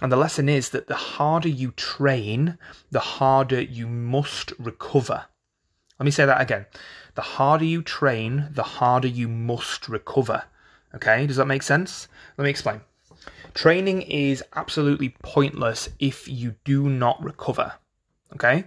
And 0.01 0.11
the 0.11 0.17
lesson 0.17 0.49
is 0.49 0.69
that 0.69 0.87
the 0.87 0.95
harder 0.95 1.49
you 1.49 1.71
train, 1.71 2.57
the 2.91 2.99
harder 2.99 3.61
you 3.61 3.87
must 3.87 4.53
recover. 4.59 5.25
Let 5.99 6.05
me 6.05 6.11
say 6.11 6.25
that 6.25 6.41
again. 6.41 6.65
The 7.15 7.21
harder 7.21 7.65
you 7.65 7.81
train, 7.81 8.47
the 8.51 8.63
harder 8.63 9.07
you 9.07 9.27
must 9.27 9.87
recover. 9.87 10.43
Okay, 10.95 11.25
does 11.27 11.37
that 11.37 11.47
make 11.47 11.63
sense? 11.63 12.07
Let 12.37 12.43
me 12.43 12.49
explain. 12.49 12.81
Training 13.53 14.01
is 14.03 14.43
absolutely 14.55 15.15
pointless 15.21 15.89
if 15.99 16.27
you 16.27 16.55
do 16.63 16.89
not 16.89 17.23
recover. 17.23 17.73
Okay? 18.33 18.65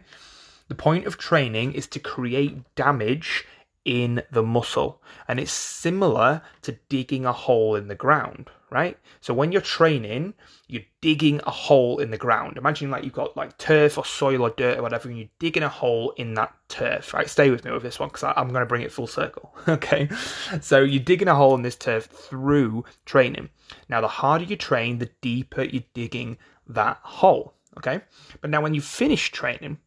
The 0.68 0.74
point 0.74 1.06
of 1.06 1.18
training 1.18 1.72
is 1.72 1.86
to 1.88 1.98
create 1.98 2.74
damage 2.74 3.44
in 3.86 4.20
the 4.32 4.42
muscle. 4.42 5.00
And 5.28 5.38
it's 5.40 5.52
similar 5.52 6.42
to 6.62 6.72
digging 6.88 7.24
a 7.24 7.32
hole 7.32 7.76
in 7.76 7.86
the 7.86 7.94
ground, 7.94 8.50
right? 8.68 8.98
So 9.20 9.32
when 9.32 9.52
you're 9.52 9.62
training, 9.62 10.34
you're 10.66 10.82
digging 11.00 11.40
a 11.46 11.52
hole 11.52 12.00
in 12.00 12.10
the 12.10 12.18
ground. 12.18 12.56
Imagine 12.56 12.90
like 12.90 13.04
you've 13.04 13.12
got 13.12 13.36
like 13.36 13.56
turf 13.58 13.96
or 13.96 14.04
soil 14.04 14.42
or 14.42 14.50
dirt 14.50 14.78
or 14.78 14.82
whatever, 14.82 15.08
and 15.08 15.16
you're 15.16 15.28
digging 15.38 15.62
a 15.62 15.68
hole 15.68 16.10
in 16.16 16.34
that 16.34 16.52
turf, 16.68 17.14
right? 17.14 17.30
Stay 17.30 17.48
with 17.48 17.64
me 17.64 17.70
with 17.70 17.84
this 17.84 18.00
one 18.00 18.08
because 18.08 18.24
I'm 18.24 18.48
going 18.48 18.60
to 18.60 18.66
bring 18.66 18.82
it 18.82 18.92
full 18.92 19.06
circle, 19.06 19.54
okay? 19.68 20.08
So 20.60 20.80
you're 20.80 21.02
digging 21.02 21.28
a 21.28 21.36
hole 21.36 21.54
in 21.54 21.62
this 21.62 21.76
turf 21.76 22.06
through 22.06 22.84
training. 23.04 23.48
Now, 23.88 24.00
the 24.00 24.08
harder 24.08 24.44
you 24.44 24.56
train, 24.56 24.98
the 24.98 25.10
deeper 25.20 25.62
you're 25.62 25.84
digging 25.94 26.38
that 26.66 26.98
hole, 27.02 27.54
okay? 27.78 28.00
But 28.40 28.50
now 28.50 28.60
when 28.60 28.74
you 28.74 28.80
finish 28.80 29.30
training, 29.30 29.78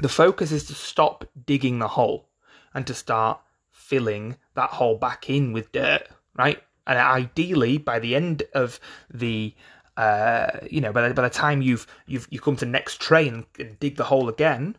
the 0.00 0.08
focus 0.08 0.52
is 0.52 0.64
to 0.66 0.74
stop 0.74 1.24
digging 1.44 1.80
the 1.80 1.88
hole 1.88 2.28
and 2.76 2.86
to 2.86 2.94
start 2.94 3.40
filling 3.72 4.36
that 4.54 4.70
hole 4.70 4.98
back 4.98 5.30
in 5.30 5.52
with 5.52 5.72
dirt, 5.72 6.06
right? 6.36 6.62
And 6.86 6.98
ideally, 6.98 7.78
by 7.78 7.98
the 7.98 8.14
end 8.14 8.44
of 8.52 8.78
the 9.12 9.54
uh, 9.96 10.58
you 10.70 10.82
know, 10.82 10.92
by 10.92 11.08
the, 11.08 11.14
by 11.14 11.22
the 11.22 11.30
time 11.30 11.62
you've 11.62 11.86
you've 12.06 12.28
you 12.30 12.38
come 12.38 12.54
to 12.56 12.66
next 12.66 13.00
train 13.00 13.46
and 13.58 13.80
dig 13.80 13.96
the 13.96 14.04
hole 14.04 14.28
again, 14.28 14.76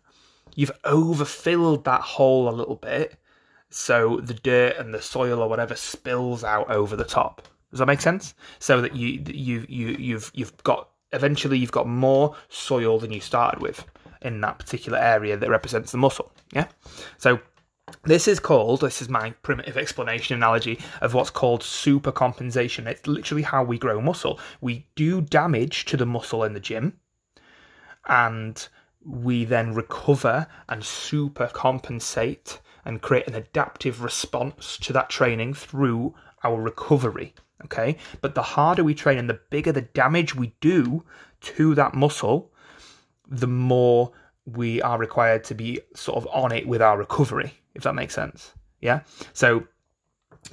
you've 0.56 0.72
overfilled 0.86 1.84
that 1.86 2.02
hole 2.02 2.48
a 2.48 2.54
little 2.54 2.76
bit, 2.76 3.18
so 3.72 4.18
the 4.18 4.36
dirt 4.36 4.78
and 4.78 4.94
the 4.94 5.02
soil 5.02 5.42
or 5.42 5.50
whatever 5.50 5.76
spills 5.76 6.44
out 6.44 6.70
over 6.70 6.96
the 6.96 7.04
top. 7.04 7.42
Does 7.72 7.80
that 7.80 7.88
make 7.88 8.02
sense? 8.02 8.36
So 8.60 8.80
that 8.80 8.96
you 8.96 9.24
you 9.26 9.66
you 9.68 9.88
you've 9.98 10.32
you've 10.36 10.56
got 10.64 10.90
eventually 11.14 11.58
you've 11.58 11.72
got 11.72 11.88
more 11.88 12.36
soil 12.50 13.00
than 13.00 13.12
you 13.12 13.22
started 13.22 13.60
with 13.60 13.84
in 14.22 14.40
that 14.42 14.60
particular 14.60 15.00
area 15.00 15.36
that 15.36 15.50
represents 15.50 15.92
the 15.92 15.98
muscle. 15.98 16.32
Yeah. 16.54 16.68
So 17.18 17.40
this 18.04 18.28
is 18.28 18.40
called, 18.40 18.82
this 18.82 19.02
is 19.02 19.10
my 19.10 19.32
primitive 19.42 19.78
explanation 19.78 20.36
analogy 20.36 20.80
of 21.02 21.14
what's 21.14 21.30
called 21.30 21.62
supercompensation. 21.62 22.86
It's 22.86 23.08
literally 23.08 23.44
how 23.44 23.64
we 23.64 23.78
grow 23.78 24.02
muscle. 24.02 24.40
We 24.62 24.88
do 24.96 25.22
damage 25.22 25.86
to 25.86 25.98
the 25.98 26.06
muscle 26.06 26.44
in 26.44 26.54
the 26.54 26.60
gym 26.60 27.00
and 28.08 28.68
we 29.06 29.46
then 29.46 29.74
recover 29.74 30.48
and 30.68 30.82
supercompensate 30.82 32.60
and 32.84 33.02
create 33.02 33.28
an 33.28 33.36
adaptive 33.36 34.02
response 34.02 34.78
to 34.78 34.94
that 34.94 35.10
training 35.10 35.54
through 35.54 36.16
our 36.44 36.62
recovery. 36.62 37.34
Okay, 37.66 37.98
but 38.22 38.36
the 38.36 38.44
harder 38.44 38.84
we 38.84 38.94
train 38.94 39.18
and 39.18 39.30
the 39.30 39.40
bigger 39.50 39.72
the 39.72 39.82
damage 39.82 40.36
we 40.36 40.54
do 40.62 41.04
to 41.42 41.74
that 41.74 41.96
muscle, 41.96 42.52
the 43.28 43.48
more 43.48 44.12
we 44.46 44.82
are 44.82 45.00
required 45.00 45.44
to 45.46 45.56
be 45.56 45.80
sort 45.96 46.18
of 46.18 46.28
on 46.32 46.52
it 46.52 46.68
with 46.68 46.82
our 46.82 46.98
recovery, 46.98 47.54
if 47.78 47.84
that 47.84 47.96
makes 47.96 48.14
sense. 48.14 48.54
Yeah. 48.82 49.02
So 49.34 49.66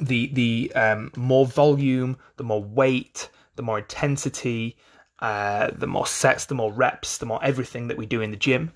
the 0.01 0.29
the 0.33 0.73
um, 0.75 1.11
more 1.17 1.47
volume, 1.47 2.17
the 2.37 2.45
more 2.45 2.63
weight, 2.63 3.29
the 3.57 3.63
more 3.63 3.79
intensity, 3.79 4.77
uh, 5.21 5.71
the 5.77 5.87
more 5.87 6.07
sets, 6.07 6.47
the 6.47 6.55
more 6.55 6.73
reps, 6.73 7.19
the 7.19 7.27
more 7.27 7.43
everything 7.43 7.89
that 7.89 7.97
we 7.97 8.07
do 8.07 8.21
in 8.21 8.31
the 8.31 8.37
gym, 8.37 8.71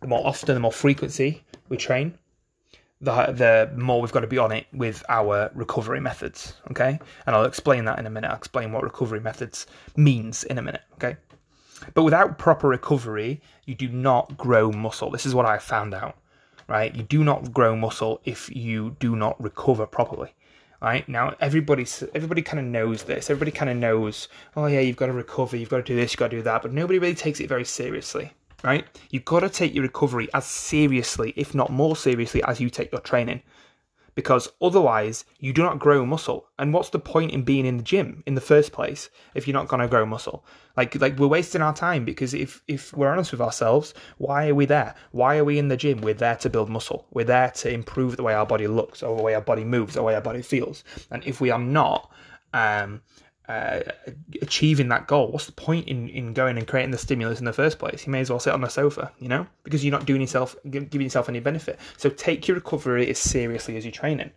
the 0.00 0.08
more 0.08 0.26
often, 0.26 0.54
the 0.54 0.60
more 0.60 0.72
frequency 0.72 1.44
we 1.68 1.76
train, 1.76 2.18
the 3.00 3.26
the 3.26 3.70
more 3.76 4.00
we've 4.00 4.12
got 4.12 4.20
to 4.20 4.26
be 4.26 4.38
on 4.38 4.52
it 4.52 4.66
with 4.72 5.02
our 5.08 5.50
recovery 5.54 6.00
methods. 6.00 6.54
Okay, 6.70 6.98
and 7.26 7.36
I'll 7.36 7.44
explain 7.44 7.84
that 7.84 7.98
in 7.98 8.06
a 8.06 8.10
minute. 8.10 8.28
I'll 8.28 8.36
explain 8.36 8.72
what 8.72 8.82
recovery 8.82 9.20
methods 9.20 9.66
means 9.96 10.44
in 10.44 10.58
a 10.58 10.62
minute. 10.62 10.82
Okay, 10.94 11.16
but 11.94 12.04
without 12.04 12.38
proper 12.38 12.68
recovery, 12.68 13.40
you 13.66 13.74
do 13.74 13.88
not 13.88 14.36
grow 14.36 14.70
muscle. 14.70 15.10
This 15.10 15.26
is 15.26 15.34
what 15.34 15.46
I 15.46 15.58
found 15.58 15.94
out. 15.94 16.16
Right, 16.70 16.94
you 16.94 17.02
do 17.02 17.24
not 17.24 17.52
grow 17.52 17.74
muscle 17.74 18.20
if 18.24 18.48
you 18.54 18.96
do 19.00 19.16
not 19.16 19.42
recover 19.42 19.86
properly 19.86 20.34
right? 20.80 21.06
Now 21.08 21.34
everybody 21.40 21.84
everybody 22.14 22.42
kind 22.42 22.58
of 22.58 22.64
knows 22.64 23.02
this. 23.02 23.28
Everybody 23.28 23.50
kind 23.50 23.70
of 23.70 23.76
knows 23.76 24.28
oh 24.56 24.66
yeah 24.66 24.80
you've 24.80 24.96
got 24.96 25.06
to 25.06 25.12
recover 25.12 25.56
you've 25.56 25.68
got 25.68 25.78
to 25.78 25.82
do 25.82 25.96
this 25.96 26.12
you've 26.12 26.18
got 26.18 26.30
to 26.30 26.36
do 26.36 26.42
that 26.42 26.62
but 26.62 26.72
nobody 26.72 26.98
really 26.98 27.14
takes 27.14 27.40
it 27.40 27.48
very 27.48 27.64
seriously 27.64 28.32
right? 28.62 28.86
You've 29.10 29.24
got 29.24 29.40
to 29.40 29.48
take 29.48 29.74
your 29.74 29.82
recovery 29.82 30.28
as 30.32 30.46
seriously 30.46 31.32
if 31.36 31.54
not 31.54 31.70
more 31.70 31.96
seriously 31.96 32.42
as 32.44 32.60
you 32.60 32.70
take 32.70 32.92
your 32.92 33.00
training 33.00 33.42
because 34.14 34.48
otherwise 34.60 35.24
you 35.38 35.52
do 35.52 35.62
not 35.62 35.78
grow 35.78 36.04
muscle. 36.04 36.46
And 36.58 36.72
what's 36.72 36.90
the 36.90 36.98
point 36.98 37.32
in 37.32 37.42
being 37.42 37.66
in 37.66 37.78
the 37.78 37.82
gym 37.82 38.22
in 38.26 38.34
the 38.34 38.40
first 38.40 38.72
place 38.72 39.10
if 39.34 39.46
you're 39.46 39.54
not 39.54 39.68
going 39.68 39.80
to 39.80 39.88
grow 39.88 40.06
muscle? 40.06 40.44
Like 40.76 41.00
like 41.00 41.18
we're 41.18 41.26
wasting 41.26 41.62
our 41.62 41.74
time 41.74 42.04
because 42.04 42.34
if 42.34 42.62
if 42.68 42.92
we're 42.94 43.10
honest 43.10 43.32
with 43.32 43.40
ourselves, 43.40 43.94
why 44.18 44.48
are 44.48 44.54
we 44.54 44.66
there? 44.66 44.94
Why 45.12 45.38
are 45.38 45.44
we 45.44 45.58
in 45.58 45.68
the 45.68 45.76
gym? 45.76 46.00
We're 46.00 46.14
there 46.14 46.36
to 46.36 46.50
build 46.50 46.68
muscle. 46.68 47.06
We're 47.10 47.24
there 47.24 47.50
to 47.50 47.70
improve 47.70 48.16
the 48.16 48.22
way 48.22 48.34
our 48.34 48.46
body 48.46 48.66
looks, 48.66 49.02
or 49.02 49.16
the 49.16 49.22
way 49.22 49.34
our 49.34 49.40
body 49.40 49.64
moves, 49.64 49.96
or 49.96 50.00
the 50.00 50.04
way 50.04 50.14
our 50.14 50.20
body 50.20 50.42
feels. 50.42 50.84
And 51.10 51.24
if 51.24 51.40
we 51.40 51.50
are 51.50 51.58
not 51.58 52.10
um, 52.52 53.02
uh, 53.50 53.80
achieving 54.42 54.88
that 54.88 55.08
goal, 55.08 55.32
what's 55.32 55.46
the 55.46 55.52
point 55.52 55.88
in, 55.88 56.08
in 56.08 56.32
going 56.32 56.56
and 56.56 56.68
creating 56.68 56.92
the 56.92 56.98
stimulus 56.98 57.40
in 57.40 57.44
the 57.44 57.52
first 57.52 57.80
place? 57.80 58.06
You 58.06 58.12
may 58.12 58.20
as 58.20 58.30
well 58.30 58.38
sit 58.38 58.52
on 58.52 58.60
the 58.60 58.68
sofa, 58.68 59.10
you 59.18 59.28
know, 59.28 59.44
because 59.64 59.84
you're 59.84 59.90
not 59.90 60.06
doing 60.06 60.20
yourself, 60.20 60.54
giving 60.70 61.02
yourself 61.02 61.28
any 61.28 61.40
benefit. 61.40 61.80
So 61.96 62.10
take 62.10 62.46
your 62.46 62.54
recovery 62.54 63.10
as 63.10 63.18
seriously 63.18 63.76
as 63.76 63.84
your 63.84 63.90
training, 63.90 64.30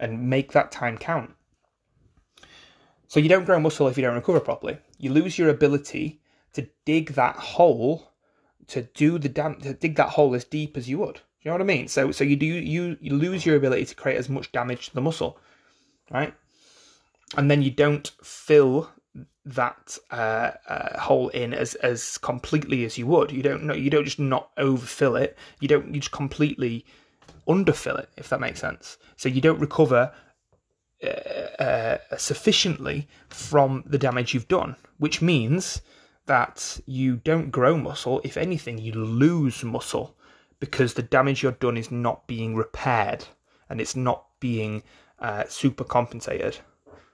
and 0.00 0.28
make 0.28 0.50
that 0.52 0.72
time 0.72 0.98
count. 0.98 1.30
So 3.06 3.20
you 3.20 3.28
don't 3.28 3.44
grow 3.44 3.60
muscle 3.60 3.86
if 3.86 3.96
you 3.96 4.02
don't 4.02 4.16
recover 4.16 4.40
properly. 4.40 4.78
You 4.98 5.12
lose 5.12 5.38
your 5.38 5.50
ability 5.50 6.20
to 6.54 6.66
dig 6.84 7.12
that 7.12 7.36
hole, 7.36 8.10
to 8.68 8.82
do 8.82 9.18
the 9.18 9.28
dam- 9.28 9.60
to 9.60 9.72
dig 9.72 9.94
that 9.96 10.08
hole 10.08 10.34
as 10.34 10.44
deep 10.44 10.76
as 10.76 10.88
you 10.88 10.98
would. 10.98 11.20
You 11.42 11.50
know 11.50 11.54
what 11.54 11.60
I 11.60 11.64
mean? 11.64 11.86
So 11.86 12.10
so 12.10 12.24
you 12.24 12.34
do 12.34 12.46
you, 12.46 12.96
you 13.00 13.14
lose 13.14 13.46
your 13.46 13.56
ability 13.56 13.84
to 13.84 13.94
create 13.94 14.16
as 14.16 14.28
much 14.28 14.50
damage 14.50 14.88
to 14.88 14.94
the 14.94 15.00
muscle, 15.00 15.38
right? 16.10 16.34
And 17.36 17.50
then 17.50 17.62
you 17.62 17.70
don't 17.70 18.10
fill 18.22 18.90
that 19.44 19.98
uh, 20.10 20.52
uh, 20.68 21.00
hole 21.00 21.28
in 21.30 21.52
as 21.52 21.74
as 21.76 22.18
completely 22.18 22.84
as 22.84 22.96
you 22.96 23.06
would. 23.06 23.32
You 23.32 23.42
don't 23.42 23.64
know. 23.64 23.74
You 23.74 23.90
don't 23.90 24.04
just 24.04 24.18
not 24.18 24.50
overfill 24.56 25.16
it. 25.16 25.36
You 25.60 25.68
don't. 25.68 25.94
You 25.94 26.00
just 26.00 26.12
completely 26.12 26.84
underfill 27.48 27.98
it. 27.98 28.08
If 28.16 28.28
that 28.28 28.40
makes 28.40 28.60
sense. 28.60 28.98
So 29.16 29.28
you 29.28 29.40
don't 29.40 29.60
recover 29.60 30.12
uh, 31.02 31.62
uh, 31.62 31.98
sufficiently 32.16 33.08
from 33.28 33.82
the 33.86 33.98
damage 33.98 34.34
you've 34.34 34.48
done, 34.48 34.76
which 34.98 35.20
means 35.20 35.82
that 36.26 36.80
you 36.86 37.16
don't 37.16 37.50
grow 37.50 37.76
muscle. 37.76 38.20
If 38.22 38.36
anything, 38.36 38.78
you 38.78 38.92
lose 38.92 39.64
muscle 39.64 40.16
because 40.60 40.94
the 40.94 41.02
damage 41.02 41.42
you've 41.42 41.58
done 41.58 41.76
is 41.76 41.90
not 41.90 42.28
being 42.28 42.54
repaired 42.54 43.24
and 43.68 43.80
it's 43.80 43.96
not 43.96 44.26
being 44.38 44.84
uh, 45.18 45.44
super 45.48 45.82
compensated. 45.82 46.58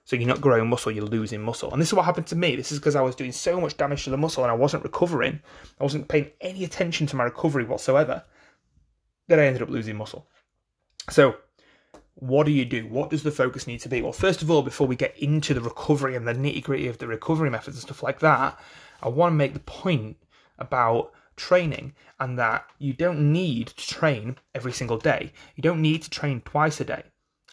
So 0.09 0.17
you're 0.17 0.27
not 0.27 0.41
growing 0.41 0.71
muscle, 0.71 0.91
you're 0.91 1.05
losing 1.05 1.43
muscle. 1.43 1.71
And 1.71 1.83
this 1.83 1.89
is 1.89 1.93
what 1.93 2.07
happened 2.07 2.29
to 2.29 2.35
me. 2.35 2.57
This 2.57 2.73
is 2.73 2.79
because 2.79 2.97
I 2.97 3.03
was 3.03 3.15
doing 3.15 3.31
so 3.31 3.61
much 3.61 3.77
damage 3.77 4.05
to 4.05 4.11
the 4.11 4.17
muscle 4.17 4.43
and 4.43 4.51
I 4.51 4.55
wasn't 4.55 4.83
recovering. 4.83 5.39
I 5.79 5.83
wasn't 5.83 6.09
paying 6.09 6.31
any 6.41 6.65
attention 6.65 7.07
to 7.09 7.17
my 7.17 7.25
recovery 7.25 7.65
whatsoever. 7.65 8.25
That 9.27 9.39
I 9.39 9.45
ended 9.45 9.61
up 9.61 9.69
losing 9.69 9.97
muscle. 9.99 10.27
So, 11.11 11.37
what 12.15 12.47
do 12.47 12.53
you 12.53 12.65
do? 12.65 12.87
What 12.87 13.11
does 13.11 13.23
the 13.23 13.31
focus 13.31 13.67
need 13.67 13.81
to 13.81 13.91
be? 13.91 14.01
Well, 14.01 14.15
first 14.15 14.41
of 14.41 14.51
all, 14.51 14.63
before 14.63 14.87
we 14.87 14.97
get 14.97 15.15
into 15.19 15.53
the 15.53 15.61
recovery 15.61 16.17
and 16.17 16.27
the 16.27 16.33
nitty 16.33 16.63
gritty 16.63 16.89
of 16.89 16.97
the 16.97 17.07
recovery 17.07 17.51
methods 17.51 17.77
and 17.77 17.83
stuff 17.83 18.03
like 18.03 18.21
that, 18.21 18.59
I 19.03 19.11
want 19.11 19.33
to 19.33 19.37
make 19.37 19.53
the 19.53 19.61
point 19.61 20.17
about 20.59 21.13
training 21.37 21.93
and 22.19 22.39
that 22.39 22.65
you 22.79 22.95
don't 22.95 23.31
need 23.31 23.67
to 23.67 23.87
train 23.87 24.39
every 24.55 24.73
single 24.73 24.97
day. 24.97 25.35
You 25.55 25.63
don't 25.63 25.83
need 25.83 26.03
to 26.05 26.09
train 26.09 26.41
twice 26.41 26.81
a 26.81 26.85
day. 26.87 27.03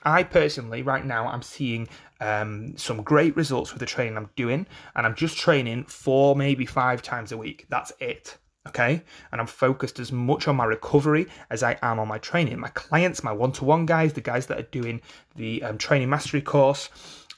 I 0.06 0.24
personally, 0.24 0.84
right 0.84 1.06
now, 1.06 1.28
I'm 1.28 1.42
seeing 1.42 1.88
um, 2.22 2.78
some 2.78 3.02
great 3.02 3.36
results 3.36 3.74
with 3.74 3.80
the 3.80 3.86
training 3.86 4.18
I'm 4.18 4.30
doing, 4.36 4.68
and 4.96 5.06
I'm 5.06 5.16
just 5.16 5.38
training 5.38 5.86
four, 5.86 6.36
maybe 6.36 6.66
five 6.66 7.02
times 7.02 7.32
a 7.32 7.38
week. 7.38 7.66
That's 7.70 7.92
it. 8.00 8.38
Okay, 8.68 9.04
and 9.32 9.40
I'm 9.40 9.46
focused 9.46 10.00
as 10.00 10.12
much 10.12 10.48
on 10.48 10.56
my 10.56 10.66
recovery 10.66 11.28
as 11.52 11.62
I 11.62 11.78
am 11.84 12.00
on 12.00 12.08
my 12.08 12.18
training. 12.18 12.60
My 12.60 12.70
clients, 12.70 13.24
my 13.24 13.32
one-to-one 13.32 13.86
guys, 13.86 14.14
the 14.14 14.22
guys 14.22 14.48
that 14.48 14.58
are 14.58 14.64
doing 14.64 15.02
the 15.36 15.62
um, 15.62 15.78
training 15.78 16.10
mastery 16.10 16.42
course, 16.42 16.90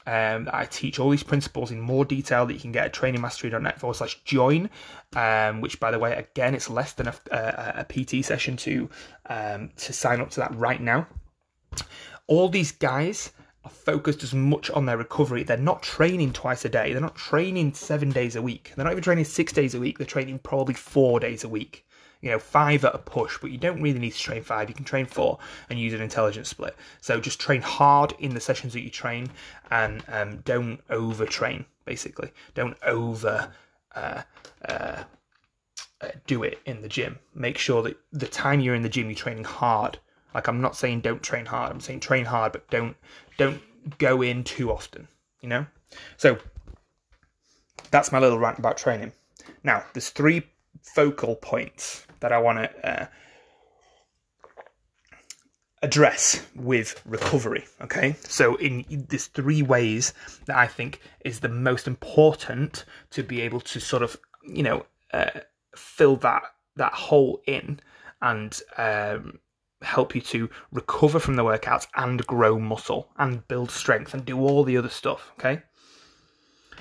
um, 0.06 0.48
I 0.50 0.64
teach 0.64 0.98
all 0.98 1.10
these 1.10 1.22
principles 1.22 1.70
in 1.70 1.82
more 1.82 2.06
detail 2.06 2.46
that 2.46 2.54
you 2.54 2.60
can 2.60 2.72
get 2.72 2.86
at 2.86 2.94
trainingmastery.net 2.94 3.78
forward 3.78 3.96
slash 3.96 4.22
join, 4.24 4.70
um, 5.14 5.60
which 5.60 5.78
by 5.78 5.90
the 5.90 5.98
way, 5.98 6.14
again, 6.14 6.54
it's 6.54 6.70
less 6.70 6.94
than 6.94 7.08
a, 7.08 7.14
a, 7.30 7.84
a 7.84 7.84
PT 7.84 8.24
session 8.24 8.56
to 8.56 8.88
um, 9.26 9.68
to 9.76 9.92
sign 9.92 10.22
up 10.22 10.30
to 10.30 10.40
that 10.40 10.54
right 10.54 10.80
now 10.80 11.06
all 12.28 12.48
these 12.48 12.72
guys 12.72 13.32
are 13.64 13.70
focused 13.70 14.22
as 14.22 14.32
much 14.32 14.70
on 14.70 14.86
their 14.86 14.96
recovery. 14.96 15.42
They're 15.42 15.56
not 15.56 15.82
training 15.82 16.32
twice 16.32 16.64
a 16.64 16.68
day. 16.68 16.92
They're 16.92 17.00
not 17.00 17.16
training 17.16 17.74
seven 17.74 18.10
days 18.10 18.36
a 18.36 18.42
week. 18.42 18.72
They're 18.76 18.84
not 18.84 18.92
even 18.92 19.02
training 19.02 19.24
six 19.24 19.52
days 19.52 19.74
a 19.74 19.80
week. 19.80 19.98
They're 19.98 20.06
training 20.06 20.38
probably 20.38 20.74
four 20.74 21.18
days 21.18 21.42
a 21.42 21.48
week. 21.48 21.84
You 22.20 22.30
know, 22.30 22.38
five 22.38 22.84
at 22.84 22.94
a 22.94 22.98
push, 22.98 23.38
but 23.40 23.50
you 23.50 23.58
don't 23.58 23.80
really 23.80 23.98
need 23.98 24.12
to 24.12 24.18
train 24.18 24.42
five. 24.42 24.68
You 24.68 24.74
can 24.74 24.84
train 24.84 25.06
four 25.06 25.38
and 25.70 25.78
use 25.78 25.94
an 25.94 26.00
intelligence 26.00 26.48
split. 26.48 26.76
So 27.00 27.20
just 27.20 27.40
train 27.40 27.62
hard 27.62 28.14
in 28.18 28.34
the 28.34 28.40
sessions 28.40 28.72
that 28.72 28.80
you 28.80 28.90
train 28.90 29.30
and 29.70 30.02
um, 30.08 30.38
don't 30.38 30.86
overtrain, 30.88 31.64
basically. 31.84 32.32
Don't 32.54 32.76
over 32.82 33.52
uh, 33.94 34.22
uh, 34.68 35.04
uh, 36.00 36.08
do 36.26 36.42
it 36.42 36.58
in 36.66 36.82
the 36.82 36.88
gym. 36.88 37.18
Make 37.34 37.56
sure 37.56 37.82
that 37.82 37.96
the 38.12 38.26
time 38.26 38.60
you're 38.60 38.74
in 38.74 38.82
the 38.82 38.88
gym, 38.88 39.06
you're 39.06 39.14
training 39.14 39.44
hard 39.44 39.98
like 40.34 40.48
I'm 40.48 40.60
not 40.60 40.76
saying 40.76 41.00
don't 41.00 41.22
train 41.22 41.46
hard. 41.46 41.72
I'm 41.72 41.80
saying 41.80 42.00
train 42.00 42.24
hard, 42.24 42.52
but 42.52 42.68
don't 42.70 42.96
don't 43.36 43.60
go 43.98 44.22
in 44.22 44.44
too 44.44 44.70
often. 44.70 45.08
You 45.40 45.48
know. 45.48 45.66
So 46.16 46.38
that's 47.90 48.12
my 48.12 48.18
little 48.18 48.38
rant 48.38 48.58
about 48.58 48.76
training. 48.76 49.12
Now 49.64 49.84
there's 49.94 50.10
three 50.10 50.42
focal 50.82 51.36
points 51.36 52.06
that 52.20 52.32
I 52.32 52.38
want 52.38 52.58
to 52.58 52.88
uh, 52.88 53.06
address 55.82 56.44
with 56.54 57.00
recovery. 57.04 57.64
Okay, 57.82 58.16
so 58.20 58.56
in 58.56 58.84
there's 59.08 59.26
three 59.26 59.62
ways 59.62 60.12
that 60.46 60.56
I 60.56 60.66
think 60.66 61.00
is 61.24 61.40
the 61.40 61.48
most 61.48 61.86
important 61.86 62.84
to 63.10 63.22
be 63.22 63.40
able 63.40 63.60
to 63.60 63.80
sort 63.80 64.02
of 64.02 64.16
you 64.46 64.62
know 64.62 64.86
uh, 65.12 65.40
fill 65.76 66.16
that 66.16 66.42
that 66.76 66.92
hole 66.92 67.42
in 67.46 67.80
and 68.20 68.60
um, 68.76 69.38
help 69.82 70.14
you 70.14 70.20
to 70.20 70.50
recover 70.72 71.18
from 71.18 71.36
the 71.36 71.44
workouts 71.44 71.86
and 71.94 72.26
grow 72.26 72.58
muscle 72.58 73.08
and 73.16 73.46
build 73.48 73.70
strength 73.70 74.14
and 74.14 74.24
do 74.24 74.38
all 74.38 74.64
the 74.64 74.76
other 74.76 74.88
stuff. 74.88 75.32
Okay. 75.38 75.62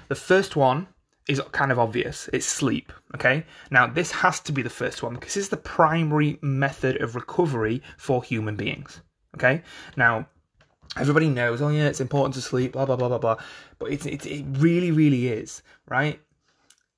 The 0.08 0.16
first 0.16 0.56
one 0.56 0.88
is 1.28 1.42
kind 1.52 1.72
of 1.72 1.80
obvious. 1.80 2.30
It's 2.34 2.46
sleep. 2.46 2.92
Okay. 3.16 3.46
Now, 3.70 3.88
this 3.88 4.12
has 4.12 4.40
to 4.42 4.52
be 4.52 4.62
the 4.62 4.70
first 4.70 5.04
one 5.04 5.16
because 5.16 5.38
it's 5.38 5.50
the 5.50 5.58
primary 5.58 6.40
method 6.42 7.02
of 7.02 7.16
recovery 7.16 7.82
for 7.98 8.24
human 8.24 8.56
beings. 8.56 9.02
Okay. 9.36 9.62
Now, 9.96 10.28
everybody 10.96 11.30
knows, 11.30 11.62
oh, 11.62 11.70
yeah, 11.70 11.88
it's 11.88 12.02
important 12.02 12.34
to 12.36 12.42
sleep, 12.42 12.74
blah, 12.74 12.86
blah, 12.86 12.96
blah, 12.96 13.10
blah, 13.10 13.18
blah. 13.18 13.38
But 13.80 13.92
it's, 13.92 14.06
it, 14.06 14.26
it 14.26 14.46
really, 14.52 14.92
really 14.92 15.28
is, 15.28 15.62
right? 15.88 16.20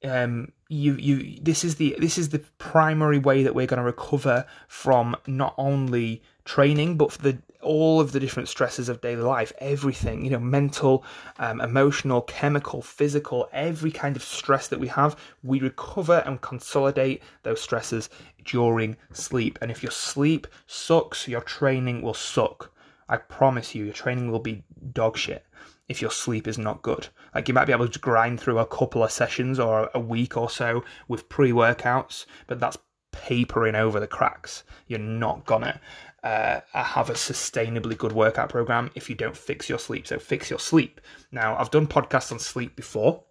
Um, 0.04 0.52
you, 0.70 0.94
you, 0.96 1.40
this 1.42 1.64
is 1.64 1.76
the, 1.76 1.96
this 2.00 2.18
is 2.18 2.30
the 2.30 2.40
primary 2.58 3.20
way 3.20 3.44
that 3.44 3.54
we're 3.54 3.68
going 3.68 3.80
to 3.80 3.84
recover 3.84 4.46
from 4.68 5.18
not 5.28 5.54
only 5.58 6.22
training, 6.46 6.98
but 6.98 7.12
for 7.12 7.22
the 7.22 7.38
all 7.62 8.00
of 8.00 8.12
the 8.14 8.20
different 8.20 8.48
stresses 8.48 8.88
of 8.88 9.02
daily 9.02 9.22
life, 9.22 9.52
everything, 9.60 10.24
you 10.24 10.32
know, 10.32 10.40
mental, 10.40 11.04
um, 11.40 11.60
emotional, 11.60 12.22
chemical, 12.22 12.82
physical, 12.82 13.50
every 13.52 13.92
kind 13.92 14.16
of 14.16 14.24
stress 14.24 14.68
that 14.70 14.80
we 14.80 14.88
have, 14.88 15.18
we 15.44 15.60
recover 15.60 16.24
and 16.26 16.42
consolidate 16.42 17.22
those 17.44 17.60
stresses 17.60 18.10
during 18.46 18.96
sleep. 19.12 19.60
And 19.62 19.70
if 19.70 19.84
your 19.84 19.92
sleep 19.92 20.48
sucks, 20.68 21.28
your 21.28 21.42
training 21.42 22.02
will 22.02 22.14
suck. 22.14 22.72
I 23.10 23.18
promise 23.18 23.76
you, 23.76 23.84
your 23.84 23.94
training 23.94 24.32
will 24.32 24.40
be 24.40 24.64
dog 24.94 25.18
shit 25.18 25.46
if 25.90 26.02
your 26.02 26.12
sleep 26.12 26.48
is 26.48 26.58
not 26.58 26.82
good. 26.82 27.08
Like 27.36 27.48
you 27.48 27.54
might 27.54 27.66
be 27.66 27.74
able 27.74 27.88
to 27.88 28.00
grind 28.00 28.40
through 28.40 28.60
a 28.60 28.66
couple 28.66 29.04
of 29.04 29.12
sessions 29.12 29.60
or 29.60 29.90
a 29.94 30.00
week 30.00 30.38
or 30.38 30.50
so 30.50 30.84
with 31.08 31.28
pre 31.28 31.52
workouts, 31.52 32.26
but 32.48 32.60
that's 32.60 32.78
papering 33.12 33.76
over 33.76 34.00
the 34.00 34.08
cracks. 34.08 34.64
You're 34.88 35.00
not 35.00 35.46
gonna 35.46 35.82
uh, 36.24 36.60
have 36.74 37.10
a 37.10 37.14
sustainably 37.14 37.98
good 37.98 38.12
workout 38.12 38.50
program 38.50 38.92
if 38.96 39.10
you 39.10 39.16
don't 39.16 39.36
fix 39.36 39.70
your 39.70 39.80
sleep. 39.80 40.08
So 40.08 40.20
fix 40.20 40.50
your 40.50 40.60
sleep. 40.60 41.02
Now, 41.32 41.58
I've 41.58 41.72
done 41.72 41.88
podcasts 41.88 42.32
on 42.32 42.40
sleep 42.40 42.76
before. 42.76 43.24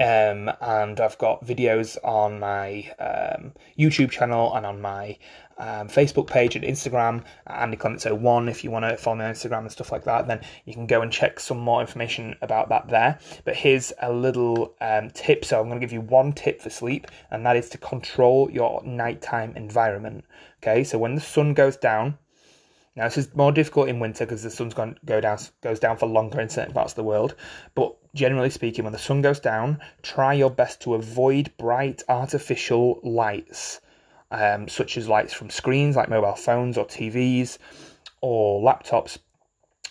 Um, 0.00 0.50
and 0.60 1.00
I've 1.00 1.18
got 1.18 1.44
videos 1.44 1.98
on 2.02 2.40
my 2.40 2.90
um, 2.98 3.52
YouTube 3.78 4.10
channel 4.10 4.54
and 4.54 4.64
on 4.64 4.80
my 4.80 5.18
um, 5.62 5.86
Facebook 5.86 6.26
page 6.26 6.56
and 6.56 6.64
Instagram, 6.64 7.22
Andy 7.46 7.76
Clements 7.76 8.04
01. 8.04 8.48
If 8.48 8.64
you 8.64 8.72
want 8.72 8.84
to 8.84 8.96
follow 8.96 9.16
me 9.16 9.24
on 9.24 9.32
Instagram 9.32 9.60
and 9.60 9.70
stuff 9.70 9.92
like 9.92 10.02
that, 10.04 10.26
then 10.26 10.40
you 10.64 10.74
can 10.74 10.88
go 10.88 11.02
and 11.02 11.12
check 11.12 11.38
some 11.38 11.58
more 11.58 11.80
information 11.80 12.34
about 12.42 12.68
that 12.70 12.88
there. 12.88 13.20
But 13.44 13.54
here's 13.54 13.92
a 14.02 14.12
little 14.12 14.74
um, 14.80 15.10
tip. 15.10 15.44
So 15.44 15.60
I'm 15.60 15.68
going 15.68 15.80
to 15.80 15.86
give 15.86 15.92
you 15.92 16.00
one 16.00 16.32
tip 16.32 16.60
for 16.60 16.68
sleep, 16.68 17.06
and 17.30 17.46
that 17.46 17.56
is 17.56 17.68
to 17.70 17.78
control 17.78 18.50
your 18.50 18.82
nighttime 18.84 19.54
environment. 19.56 20.24
Okay, 20.62 20.82
so 20.82 20.98
when 20.98 21.14
the 21.14 21.20
sun 21.20 21.54
goes 21.54 21.76
down, 21.76 22.18
now 22.96 23.04
this 23.04 23.16
is 23.16 23.34
more 23.36 23.52
difficult 23.52 23.88
in 23.88 24.00
winter 24.00 24.26
because 24.26 24.42
the 24.42 24.50
sun's 24.50 24.74
going 24.74 24.94
to 24.94 25.00
go 25.06 25.20
down 25.20 25.38
goes 25.62 25.78
down 25.78 25.96
for 25.96 26.06
longer 26.06 26.40
in 26.40 26.48
certain 26.48 26.74
parts 26.74 26.92
of 26.92 26.96
the 26.96 27.04
world. 27.04 27.36
But 27.76 27.96
generally 28.16 28.50
speaking, 28.50 28.82
when 28.82 28.92
the 28.92 28.98
sun 28.98 29.22
goes 29.22 29.38
down, 29.38 29.80
try 30.02 30.34
your 30.34 30.50
best 30.50 30.82
to 30.82 30.94
avoid 30.94 31.52
bright 31.56 32.02
artificial 32.08 32.98
lights, 33.04 33.80
um, 34.32 34.66
such 34.66 34.96
as 34.96 35.08
lights 35.08 35.32
from 35.32 35.50
screens 35.50 35.94
like 35.94 36.08
mobile 36.08 36.34
phones 36.34 36.76
or 36.78 36.86
TVs 36.86 37.58
or 38.20 38.62
laptops, 38.62 39.18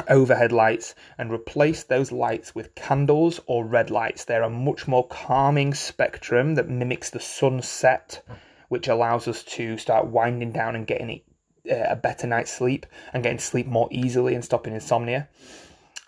overhead 0.10 0.52
lights, 0.52 0.96
and 1.18 1.32
replace 1.32 1.84
those 1.84 2.12
lights 2.12 2.56
with 2.56 2.74
candles 2.76 3.40
or 3.46 3.64
red 3.64 3.92
lights. 3.92 4.26
They're 4.26 4.42
a 4.42 4.50
much 4.50 4.88
more 4.88 5.08
calming 5.08 5.74
spectrum 5.74 6.56
that 6.56 6.68
mimics 6.68 7.12
the 7.12 7.20
sunset 7.20 8.24
which 8.68 8.88
allows 8.88 9.28
us 9.28 9.44
to 9.44 9.78
start 9.78 10.08
winding 10.08 10.54
down 10.54 10.78
and 10.78 10.88
getting 10.88 11.22
uh, 11.70 11.76
a 11.90 11.96
better 11.96 12.26
night's 12.26 12.52
sleep 12.52 12.86
and 13.14 13.22
getting 13.22 13.38
sleep 13.38 13.68
more 13.68 13.90
easily 13.92 14.34
and 14.34 14.46
stopping 14.46 14.74
insomnia 14.74 15.28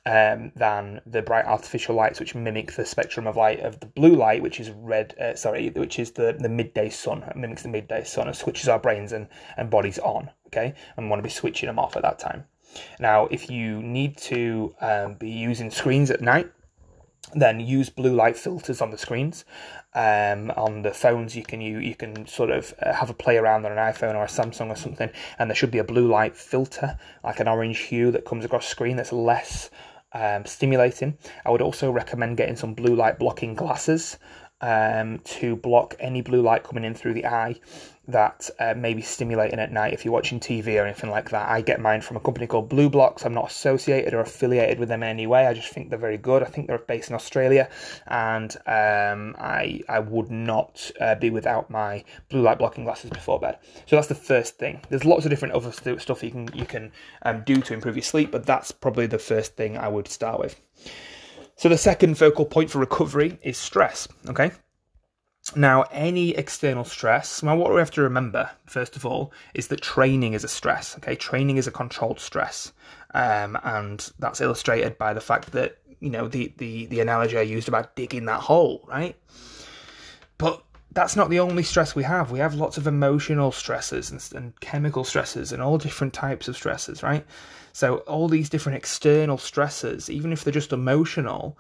um, 0.06 0.52
than 0.56 1.02
the 1.06 1.22
bright 1.22 1.46
artificial 1.46 1.96
lights, 1.96 2.20
which 2.20 2.36
mimic 2.36 2.74
the 2.74 2.86
spectrum 2.86 3.26
of 3.26 3.38
light 3.38 3.62
of 3.62 3.80
the 3.80 3.86
blue 3.86 4.16
light, 4.16 4.42
which 4.42 4.60
is 4.60 4.70
red. 4.72 5.16
Uh, 5.20 5.36
sorry, 5.36 5.70
which 5.70 6.00
is 6.00 6.12
the 6.12 6.36
the 6.38 6.50
midday 6.50 6.90
sun. 6.90 7.24
It 7.24 7.36
mimics 7.36 7.64
the 7.64 7.70
midday 7.70 8.04
sun 8.04 8.28
and 8.28 8.36
switches 8.36 8.68
our 8.68 8.80
brains 8.80 9.14
and 9.14 9.28
and 9.58 9.70
bodies 9.70 10.00
on. 10.00 10.30
Okay, 10.48 10.74
and 10.98 11.10
want 11.10 11.20
to 11.20 11.24
be 11.24 11.30
switching 11.30 11.68
them 11.68 11.80
off 11.80 11.96
at 11.96 12.04
that 12.04 12.20
time. 12.20 12.46
Now, 13.00 13.28
if 13.28 13.50
you 13.50 13.82
need 13.82 14.18
to 14.18 14.76
um, 14.82 15.14
be 15.16 15.30
using 15.30 15.72
screens 15.72 16.12
at 16.12 16.22
night, 16.22 16.52
then 17.36 17.60
use 17.60 17.90
blue 17.90 18.14
light 18.14 18.36
filters 18.36 18.82
on 18.82 18.92
the 18.92 18.98
screens. 18.98 19.46
Um, 19.96 20.52
on 20.52 20.82
the 20.82 20.92
phones, 20.92 21.36
you 21.36 21.44
can 21.44 21.62
you 21.62 21.80
you 21.80 21.96
can 21.96 22.28
sort 22.28 22.50
of 22.50 22.74
uh, 22.82 22.94
have 22.94 23.10
a 23.10 23.14
play 23.14 23.38
around 23.38 23.66
on 23.66 23.72
an 23.72 23.78
iPhone 23.78 24.16
or 24.16 24.24
a 24.24 24.28
Samsung 24.28 24.68
or 24.68 24.76
something, 24.76 25.10
and 25.40 25.50
there 25.50 25.56
should 25.56 25.72
be 25.72 25.78
a 25.78 25.84
blue 25.84 26.08
light 26.08 26.36
filter, 26.36 26.98
like 27.24 27.40
an 27.40 27.48
orange 27.48 27.80
hue 27.80 28.12
that 28.12 28.26
comes 28.26 28.44
across 28.44 28.68
screen 28.68 28.98
that's 28.98 29.14
less 29.14 29.70
um, 30.14 30.46
stimulating. 30.46 31.18
I 31.46 31.52
would 31.52 31.62
also 31.62 31.92
recommend 31.92 32.38
getting 32.38 32.56
some 32.56 32.74
blue 32.74 32.96
light 32.96 33.20
blocking 33.20 33.56
glasses 33.56 34.18
um, 34.62 35.20
to 35.26 35.56
block 35.56 35.96
any 36.00 36.22
blue 36.22 36.42
light 36.42 36.64
coming 36.64 36.86
in 36.86 36.96
through 36.96 37.14
the 37.14 37.26
eye 37.26 37.56
that 38.08 38.50
uh, 38.60 38.74
may 38.76 38.94
be 38.94 39.02
stimulating 39.02 39.60
at 39.60 39.72
night 39.72 39.94
if 39.94 40.04
you're 40.04 40.14
watching 40.14 40.40
TV 40.40 40.80
or 40.80 40.86
anything 40.86 41.10
like 41.10 41.30
that. 41.30 41.48
I 41.50 41.62
get 41.62 41.80
mine 41.80 42.02
from 42.02 42.18
a 42.18 42.20
company 42.20 42.48
called 42.48 42.70
BlueBlox. 42.70 43.26
I'm 43.26 43.34
not 43.34 43.50
associated 43.50 44.14
or 44.14 44.20
affiliated 44.20 44.78
with 44.78 44.90
them 44.90 45.04
in 45.04 45.10
any 45.10 45.26
way. 45.26 45.48
I 45.48 45.54
just 45.54 45.70
think 45.70 45.90
they're 45.90 46.00
very 46.00 46.18
good. 46.18 46.44
I 46.44 46.48
think 46.48 46.68
they're 46.68 46.80
based 46.80 47.10
in 47.10 47.16
Australia, 47.16 47.70
and 48.08 48.56
um, 48.68 49.36
I 49.40 49.82
I 49.88 50.00
would 50.00 50.30
not 50.32 50.92
uh, 51.00 51.16
be 51.16 51.30
without 51.30 51.70
my 51.70 52.04
blue 52.30 52.42
light 52.42 52.60
blocking 52.60 52.84
glasses 52.84 53.10
before 53.10 53.40
bed. 53.40 53.58
So 53.86 53.96
that's 53.96 54.08
the 54.08 54.16
first 54.16 54.58
thing. 54.58 54.82
There's 54.90 55.06
lots 55.06 55.26
of 55.26 55.30
different 55.30 55.54
other 55.54 55.72
stuff 55.72 56.24
you 56.24 56.32
can 56.32 56.50
you 56.54 56.66
can 56.66 56.92
um, 57.22 57.44
do 57.46 57.62
to 57.62 57.74
improve 57.74 57.96
your 57.96 58.04
sleep, 58.04 58.32
but 58.32 58.46
that's 58.46 58.72
probably 58.72 59.08
the 59.08 59.20
first 59.20 59.56
thing 59.56 59.78
I 59.78 59.88
would 59.88 60.08
start 60.10 60.40
with. 60.40 60.60
So 61.56 61.70
the 61.70 61.78
second 61.78 62.18
focal 62.18 62.46
point 62.46 62.70
for 62.70 62.80
recovery 62.80 63.40
is 63.42 63.58
stress. 63.58 64.08
Okay. 64.28 64.52
Now, 65.56 65.84
any 65.92 66.32
external 66.32 66.84
stress, 66.84 67.44
well, 67.44 67.58
what 67.58 67.72
we 67.72 67.80
have 67.80 67.92
to 67.92 68.02
remember, 68.02 68.50
first 68.66 68.96
of 68.96 69.06
all, 69.06 69.32
is 69.54 69.68
that 69.68 69.82
training 69.82 70.34
is 70.34 70.44
a 70.44 70.48
stress. 70.48 70.98
Okay, 70.98 71.16
training 71.16 71.58
is 71.58 71.68
a 71.68 71.72
controlled 71.72 72.20
stress, 72.20 72.74
um, 73.14 73.58
and 73.64 74.12
that's 74.18 74.42
illustrated 74.42 74.98
by 74.98 75.14
the 75.14 75.22
fact 75.22 75.52
that 75.52 75.78
you 76.00 76.10
know 76.10 76.28
the, 76.28 76.54
the 76.58 76.88
the 76.88 77.02
analogy 77.02 77.38
I 77.38 77.42
used 77.42 77.68
about 77.68 77.96
digging 77.96 78.26
that 78.26 78.42
hole, 78.42 78.84
right? 78.88 79.16
But 80.40 80.64
that's 80.92 81.16
not 81.16 81.30
the 81.30 81.40
only 81.40 81.64
stress 81.64 81.96
we 81.96 82.04
have. 82.04 82.32
We 82.32 82.40
have 82.40 82.56
lots 82.56 82.78
of 82.78 82.88
emotional 82.88 83.52
stresses 83.52 84.10
and, 84.10 84.30
and 84.36 84.60
chemical 84.60 85.04
stresses 85.04 85.52
and 85.52 85.62
all 85.62 85.78
different 85.78 86.14
types 86.14 86.48
of 86.48 86.56
stresses, 86.56 87.04
right? 87.04 87.26
So 87.74 87.98
all 87.98 88.28
these 88.28 88.50
different 88.50 88.78
external 88.78 89.38
stresses, 89.38 90.10
even 90.10 90.32
if 90.32 90.44
they're 90.44 90.54
just 90.54 90.74
emotional, 90.74 91.58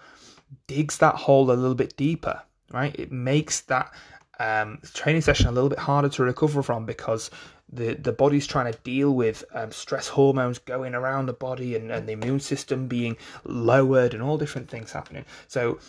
digs 0.67 0.97
that 0.99 1.15
hole 1.15 1.51
a 1.51 1.53
little 1.53 1.75
bit 1.75 1.95
deeper 1.97 2.41
right? 2.73 2.93
It 2.99 3.12
makes 3.12 3.62
that 3.62 3.93
um, 4.39 4.79
training 4.93 5.21
session 5.21 5.47
a 5.47 5.51
little 5.51 5.69
bit 5.69 5.79
harder 5.79 6.09
to 6.09 6.23
recover 6.23 6.62
from 6.63 6.86
because 6.86 7.31
the, 7.71 7.93
the 7.93 8.12
body's 8.12 8.45
trying 8.45 8.71
to 8.71 8.77
deal 8.79 9.12
with 9.12 9.45
um, 9.53 9.71
stress 9.71 10.07
hormones 10.07 10.59
going 10.59 10.93
around 10.93 11.27
the 11.27 11.33
body 11.33 11.75
and, 11.75 11.91
and 11.91 12.07
the 12.07 12.13
immune 12.13 12.39
system 12.39 12.88
being 12.88 13.15
lowered 13.45 14.13
and 14.13 14.21
all 14.21 14.38
different 14.38 14.69
things 14.69 14.91
happening. 14.91 15.25
So 15.47 15.79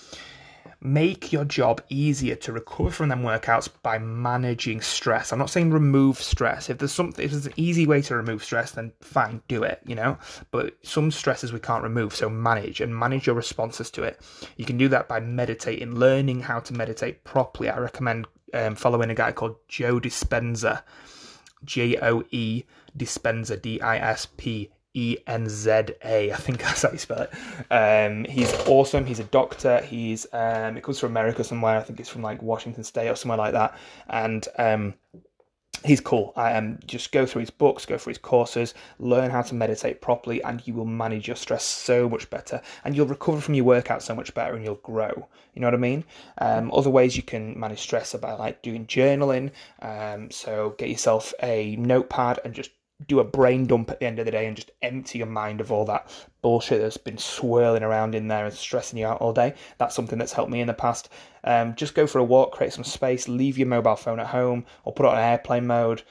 make 0.85 1.33
your 1.33 1.47
job 1.47 1.81
easier 1.89 2.37
to 2.37 2.53
recover 2.53 2.91
from 2.91 3.09
them 3.09 3.23
workouts 3.23 3.71
by 3.83 3.97
managing 3.99 4.83
stress. 4.83 5.33
I'm 5.33 5.39
not 5.39 5.49
saying 5.49 5.71
remove 5.71 6.21
stress. 6.21 6.69
If 6.69 6.77
there's 6.77 6.93
something, 6.93 7.25
if 7.25 7.31
there's 7.31 7.47
an 7.47 7.55
easy 7.57 7.87
way 7.87 8.03
to 8.03 8.15
remove 8.15 8.45
stress, 8.45 8.73
then 8.73 8.93
fine, 9.01 9.41
do 9.49 9.63
it, 9.63 9.81
you 9.87 9.95
know. 9.95 10.19
But 10.51 10.77
some 10.83 11.11
stresses 11.11 11.55
we 11.55 11.59
can't 11.59 11.83
remove, 11.83 12.15
so 12.15 12.29
manage 12.29 12.83
and 12.83 12.95
manage 12.95 13.27
your 13.27 13.35
responses 13.35 13.91
to 13.93 14.03
it. 14.03 14.21
You 14.59 14.67
can 14.67 14.77
do 14.77 14.89
that 14.89 15.09
by 15.09 15.21
meditating, 15.21 15.95
learning 15.95 16.41
how 16.41 16.61
to 16.61 16.75
meditate 16.75 17.25
properly. 17.25 17.71
I 17.71 17.79
recommend 17.79 18.27
um, 18.53 18.75
following 18.75 19.09
a 19.09 19.15
guy 19.15 19.33
called 19.33 19.57
Joe 19.69 19.99
Dispenza, 19.99 20.83
J 21.65 21.97
O 22.03 22.25
E 22.31 22.65
Dispenza, 22.97 23.61
D 23.61 23.81
I 23.81 23.97
S 23.97 24.27
P 24.37 24.71
E 24.95 25.19
N 25.27 25.49
Z 25.49 25.71
A. 26.05 26.33
I 26.33 26.37
think 26.37 26.59
that's 26.63 26.83
how 26.83 26.93
you 26.93 26.99
spell 26.99 27.29
it. 27.29 27.33
Um, 27.71 28.25
he's 28.25 28.53
awesome. 28.67 29.05
He's 29.05 29.21
a 29.21 29.25
doctor. 29.25 29.81
He's 29.81 30.27
um, 30.33 30.77
it 30.77 30.83
comes 30.83 31.01
from 31.01 31.11
America 31.11 31.45
somewhere. 31.45 31.77
I 31.79 31.83
think 31.83 32.01
it's 32.01 32.09
from 32.09 32.23
like 32.23 32.43
Washington 32.43 32.85
State 32.85 33.09
or 33.09 33.17
somewhere 33.17 33.39
like 33.39 33.53
that. 33.53 33.77
And 34.09 34.47
um, 34.59 34.95
he's 35.85 36.01
cool. 36.01 36.33
Um, 36.37 36.79
just 36.87 37.13
go 37.13 37.27
through 37.27 37.41
his 37.41 37.51
books, 37.51 37.87
go 37.87 37.99
through 37.99 38.13
his 38.13 38.19
courses, 38.19 38.75
learn 38.99 39.31
how 39.31 39.43
to 39.43 39.55
meditate 39.55 40.01
properly, 40.01 40.43
and 40.43 40.67
you 40.67 40.75
will 40.75 40.87
manage 40.87 41.27
your 41.27 41.37
stress 41.37 41.65
so 41.65 42.09
much 42.09 42.31
better, 42.31 42.61
and 42.85 42.97
you'll 42.97 43.07
recover 43.07 43.41
from 43.41 43.55
your 43.55 43.65
workout 43.65 44.03
so 44.03 44.15
much 44.15 44.33
better, 44.35 44.55
and 44.55 44.65
you'll 44.65 44.77
grow. 44.77 45.29
You 45.55 45.61
know 45.61 45.67
what 45.67 45.75
I 45.75 45.79
mean? 45.79 46.05
Um, 46.39 46.73
other 46.73 46.91
ways 46.91 47.17
you 47.17 47.23
can 47.23 47.59
manage 47.59 47.81
stress 47.81 48.15
are 48.15 48.19
by 48.19 48.33
like 48.33 48.63
doing 48.63 48.87
journaling. 48.87 49.51
Um, 49.83 50.31
so 50.31 50.75
get 50.79 50.89
yourself 50.89 51.35
a 51.43 51.77
notepad 51.77 52.41
and 52.45 52.55
just 52.55 52.71
do 53.07 53.21
a 53.21 53.25
brain 53.25 53.67
dump 53.67 53.91
at 53.91 54.01
the 54.01 54.07
end 54.07 54.19
of 54.19 54.25
the 54.25 54.31
day 54.31 54.47
and 54.47 54.57
just 54.57 54.71
empty 54.83 55.19
your 55.19 55.27
mind 55.27 55.61
of 55.61 55.73
all 55.73 55.85
that 55.85 56.11
bullshit 56.43 56.81
that's 56.81 56.97
been 56.97 57.19
swirling 57.19 57.83
around 57.83 58.15
in 58.15 58.29
there 58.29 58.45
and 58.45 58.55
stressing 58.55 58.99
you 58.99 59.07
out 59.07 59.21
all 59.21 59.33
day. 59.33 59.55
That's 59.79 59.95
something 59.95 60.19
that's 60.19 60.33
helped 60.33 60.51
me 60.51 60.61
in 60.61 60.67
the 60.67 60.75
past. 60.75 61.09
Um, 61.43 61.75
just 61.75 61.95
go 61.95 62.07
for 62.07 62.19
a 62.19 62.25
walk, 62.25 62.53
create 62.53 62.73
some 62.73 62.85
space, 62.85 63.29
leave 63.29 63.59
your 63.59 63.67
mobile 63.67 63.97
phone 63.97 64.21
at 64.21 64.29
home 64.29 64.65
or 64.85 64.93
put 64.93 65.07
it 65.07 65.13
on 65.13 65.19
airplane 65.19 65.67
mode. 65.67 66.03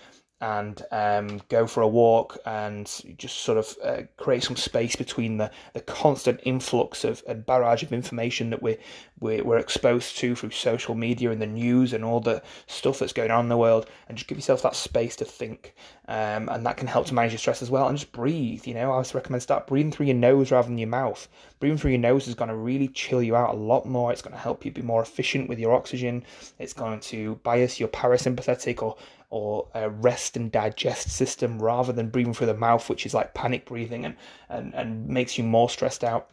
And 0.44 0.82
um, 0.92 1.40
go 1.48 1.66
for 1.66 1.82
a 1.84 1.88
walk 1.88 2.38
and 2.46 2.86
just 3.18 3.38
sort 3.38 3.58
of 3.58 3.78
uh, 3.82 4.02
create 4.18 4.44
some 4.44 4.58
space 4.58 4.94
between 4.94 5.38
the, 5.38 5.50
the 5.72 5.80
constant 5.80 6.38
influx 6.44 7.06
of 7.06 7.24
a 7.28 7.34
barrage 7.34 7.82
of 7.82 7.94
information 7.94 8.50
that 8.50 8.62
we're, 8.62 8.78
we're, 9.22 9.42
we're 9.42 9.58
exposed 9.58 10.18
to 10.18 10.36
through 10.36 10.50
social 10.50 10.96
media 10.96 11.32
and 11.32 11.42
the 11.42 11.48
news 11.48 11.94
and 11.94 12.04
all 12.04 12.20
the 12.20 12.44
stuff 12.68 13.00
that's 13.00 13.14
going 13.14 13.32
on 13.32 13.46
in 13.46 13.50
the 13.50 13.56
world 13.56 13.86
and 14.10 14.18
just 14.18 14.28
give 14.28 14.38
yourself 14.38 14.62
that 14.62 14.76
space 14.76 15.16
to 15.16 15.24
think 15.24 15.76
um, 16.10 16.50
and 16.50 16.66
that 16.66 16.76
can 16.76 16.88
help 16.88 17.06
to 17.06 17.14
manage 17.14 17.32
your 17.32 17.40
stress 17.40 17.62
as 17.62 17.72
well 17.72 17.88
and 17.88 17.98
just 17.98 18.12
breathe 18.12 18.68
you 18.68 18.74
know? 18.74 18.90
I 18.90 18.96
always 18.96 19.16
recommend 19.16 19.44
start 19.44 19.66
breathing 19.66 19.94
through 19.94 20.08
your 20.08 20.16
nose 20.16 20.52
rather 20.52 20.68
than 20.68 20.78
your 20.78 20.90
mouth. 20.90 21.26
Breathing 21.62 21.78
through 21.78 21.92
your 21.92 22.02
nose 22.02 22.28
is 22.28 22.36
going 22.36 22.50
to 22.50 22.56
really 22.56 22.90
chill 22.90 23.24
you 23.24 23.38
out 23.38 23.56
a 23.56 23.58
lot 23.58 23.86
more 23.86 24.12
it's 24.12 24.22
going 24.22 24.36
to 24.36 24.42
help 24.42 24.66
you 24.66 24.72
be 24.72 24.82
more 24.82 25.02
efficient 25.02 25.48
with 25.48 25.58
your 25.58 25.74
oxygen 25.74 26.26
it's 26.60 26.74
going 26.74 27.00
to 27.00 27.36
bias 27.44 27.80
your 27.80 27.88
parasympathetic 27.88 28.84
or 28.84 28.98
or 29.34 29.68
a 29.74 29.90
rest 29.90 30.38
and 30.38 30.52
digest 30.52 31.10
system 31.10 31.60
rather 31.60 31.92
than 31.92 32.10
breathing 32.10 32.36
through 32.36 32.48
the 32.48 32.54
mouth, 32.54 32.88
which 32.88 33.06
is 33.08 33.16
like 33.16 33.34
panic 33.34 33.66
breathing 33.66 34.06
and, 34.06 34.16
and, 34.50 34.76
and 34.76 35.08
makes 35.08 35.38
you 35.38 35.44
more 35.44 35.70
stressed 35.70 36.04
out. 36.04 36.30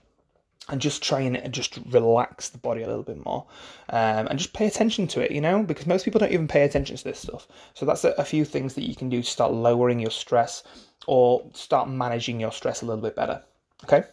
And 0.69 0.81
just 0.81 1.03
try 1.03 1.21
and 1.21 1.53
just 1.53 1.79
relax 1.87 2.51
the 2.51 2.59
body 2.59 2.83
a 2.83 2.87
little 2.87 3.03
bit 3.03 3.25
more, 3.25 3.47
um, 3.89 4.29
and 4.29 4.39
just 4.39 4.53
pay 4.53 4.67
attention 4.67 5.09
to 5.09 5.21
it, 5.21 5.33
you 5.33 5.41
know, 5.41 5.65
because 5.65 5.87
most 5.87 6.05
people 6.05 6.21
don't 6.21 6.31
even 6.31 6.47
pay 6.47 6.63
attention 6.63 6.97
to 6.97 7.05
this 7.05 7.19
stuff. 7.19 7.49
So 7.75 7.87
that's 7.87 8.05
a, 8.05 8.11
a 8.19 8.25
few 8.25 8.45
things 8.45 8.75
that 8.75 8.87
you 8.87 8.95
can 8.95 9.09
do 9.09 9.23
to 9.23 9.29
start 9.29 9.53
lowering 9.53 9.99
your 9.99 10.13
stress 10.13 10.63
or 11.07 11.43
start 11.55 11.89
managing 11.89 12.39
your 12.39 12.53
stress 12.53 12.83
a 12.83 12.87
little 12.87 13.03
bit 13.03 13.17
better. 13.17 13.43
Okay. 13.85 14.05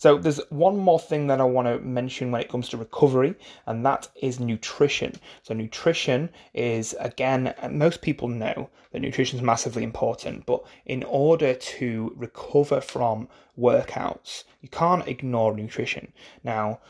So 0.00 0.16
there's 0.16 0.40
one 0.48 0.78
more 0.78 0.98
thing 0.98 1.26
that 1.26 1.42
I 1.42 1.44
want 1.44 1.68
to 1.68 1.78
mention 1.78 2.30
when 2.30 2.40
it 2.40 2.48
comes 2.48 2.70
to 2.70 2.78
recovery, 2.78 3.34
and 3.66 3.84
that 3.84 4.08
is 4.22 4.40
nutrition. 4.40 5.12
So 5.42 5.52
nutrition 5.52 6.30
is 6.54 6.96
again, 7.00 7.52
most 7.70 8.00
people 8.00 8.26
know 8.26 8.70
that 8.92 9.00
nutrition 9.00 9.38
is 9.38 9.44
massively 9.44 9.82
important, 9.82 10.46
but 10.46 10.64
in 10.86 11.02
order 11.02 11.52
to 11.52 12.14
recover 12.16 12.80
from 12.80 13.28
workouts, 13.58 14.44
you 14.62 14.70
can't 14.70 15.06
ignore 15.06 15.54
nutrition. 15.54 16.14
Now, 16.44 16.80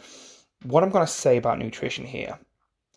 what 0.62 0.84
I'm 0.84 0.90
going 0.90 1.04
to 1.04 1.12
say 1.12 1.36
about 1.36 1.58
nutrition 1.58 2.04
here 2.04 2.38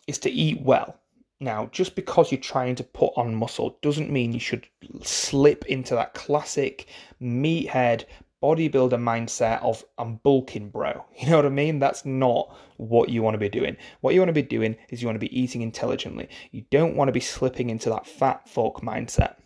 is 0.06 0.18
to 0.18 0.30
eat 0.30 0.62
well. 0.62 0.96
Now, 1.40 1.68
just 1.72 1.96
because 1.96 2.30
you're 2.30 2.40
trying 2.40 2.76
to 2.76 2.84
put 2.84 3.12
on 3.16 3.34
muscle 3.34 3.78
doesn't 3.82 4.12
mean 4.12 4.32
you 4.32 4.38
should 4.38 4.68
slip 5.02 5.66
into 5.66 5.96
that 5.96 6.14
classic 6.14 6.86
meathead 7.20 8.04
bodybuilder 8.44 9.00
mindset 9.00 9.62
of 9.62 9.82
I'm 9.96 10.16
bulking, 10.16 10.68
bro. 10.68 11.06
You 11.18 11.30
know 11.30 11.36
what 11.36 11.46
I 11.46 11.50
mean? 11.50 11.78
That's 11.78 12.04
not 12.04 12.54
what 12.76 13.08
you 13.08 13.22
want 13.22 13.34
to 13.34 13.38
be 13.38 13.48
doing. 13.48 13.78
What 14.02 14.12
you 14.12 14.20
want 14.20 14.28
to 14.28 14.34
be 14.34 14.42
doing 14.42 14.76
is 14.90 15.00
you 15.00 15.08
want 15.08 15.16
to 15.16 15.26
be 15.26 15.40
eating 15.40 15.62
intelligently. 15.62 16.28
You 16.50 16.64
don't 16.70 16.96
want 16.96 17.08
to 17.08 17.12
be 17.12 17.20
slipping 17.20 17.70
into 17.70 17.88
that 17.88 18.06
fat 18.06 18.46
fuck 18.46 18.82
mindset, 18.82 19.36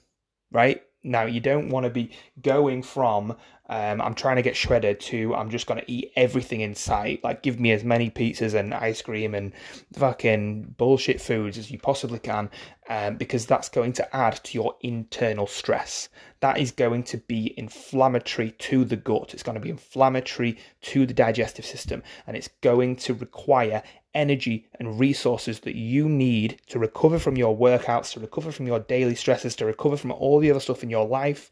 right? 0.51 0.83
Now, 1.03 1.25
you 1.25 1.41
don't 1.41 1.69
want 1.69 1.85
to 1.85 1.91
be 1.91 2.11
going 2.43 2.83
from 2.83 3.37
um, 3.71 4.01
I'm 4.01 4.15
trying 4.15 4.37
to 4.37 4.43
get 4.43 4.57
shredded 4.57 4.99
to 5.01 5.35
I'm 5.35 5.51
just 5.51 5.67
going 5.67 5.81
to 5.81 5.91
eat 5.91 6.13
everything 6.17 6.63
in 6.63 6.75
sight. 6.75 7.23
Like, 7.23 7.43
give 7.43 7.61
me 7.61 7.73
as 7.73 7.85
many 7.85 8.11
pizzas 8.11 8.55
and 8.55 8.73
ice 8.73 9.03
cream 9.03 9.35
and 9.35 9.53
fucking 9.93 10.75
bullshit 10.79 11.21
foods 11.21 11.59
as 11.59 11.71
you 11.71 11.79
possibly 11.79 12.19
can, 12.19 12.49
um, 12.89 13.17
because 13.17 13.45
that's 13.45 13.69
going 13.69 13.93
to 13.95 14.17
add 14.17 14.43
to 14.45 14.55
your 14.55 14.75
internal 14.81 15.47
stress. 15.47 16.09
That 16.41 16.59
is 16.59 16.71
going 16.71 17.03
to 17.05 17.19
be 17.19 17.53
inflammatory 17.59 18.53
to 18.53 18.87
the 18.87 18.97
gut. 18.97 19.35
It's 19.35 19.43
going 19.43 19.57
to 19.57 19.61
be 19.61 19.71
inflammatory 19.71 20.57
to 20.83 21.05
the 21.05 21.15
digestive 21.15 21.67
system, 21.67 22.03
and 22.27 22.39
it's 22.39 22.49
going 22.63 22.97
to 22.97 23.13
require 23.13 23.83
energy 24.15 24.67
and 24.79 24.99
resources 24.99 25.61
that 25.61 25.77
you 25.77 26.09
need 26.09 26.61
to 26.69 26.79
recover 26.79 27.19
from 27.19 27.37
your 27.37 27.57
workouts, 27.57 28.13
to 28.13 28.21
recover 28.21 28.51
from 28.51 28.67
your 28.67 28.81
daily 28.81 29.15
stresses, 29.15 29.55
to 29.57 29.67
recover 29.67 29.97
from 29.97 30.13
all 30.13 30.39
the 30.39 30.51
other 30.51 30.61
stuff 30.61 30.83
in 30.83 30.91
your 30.91 31.07
life 31.07 31.51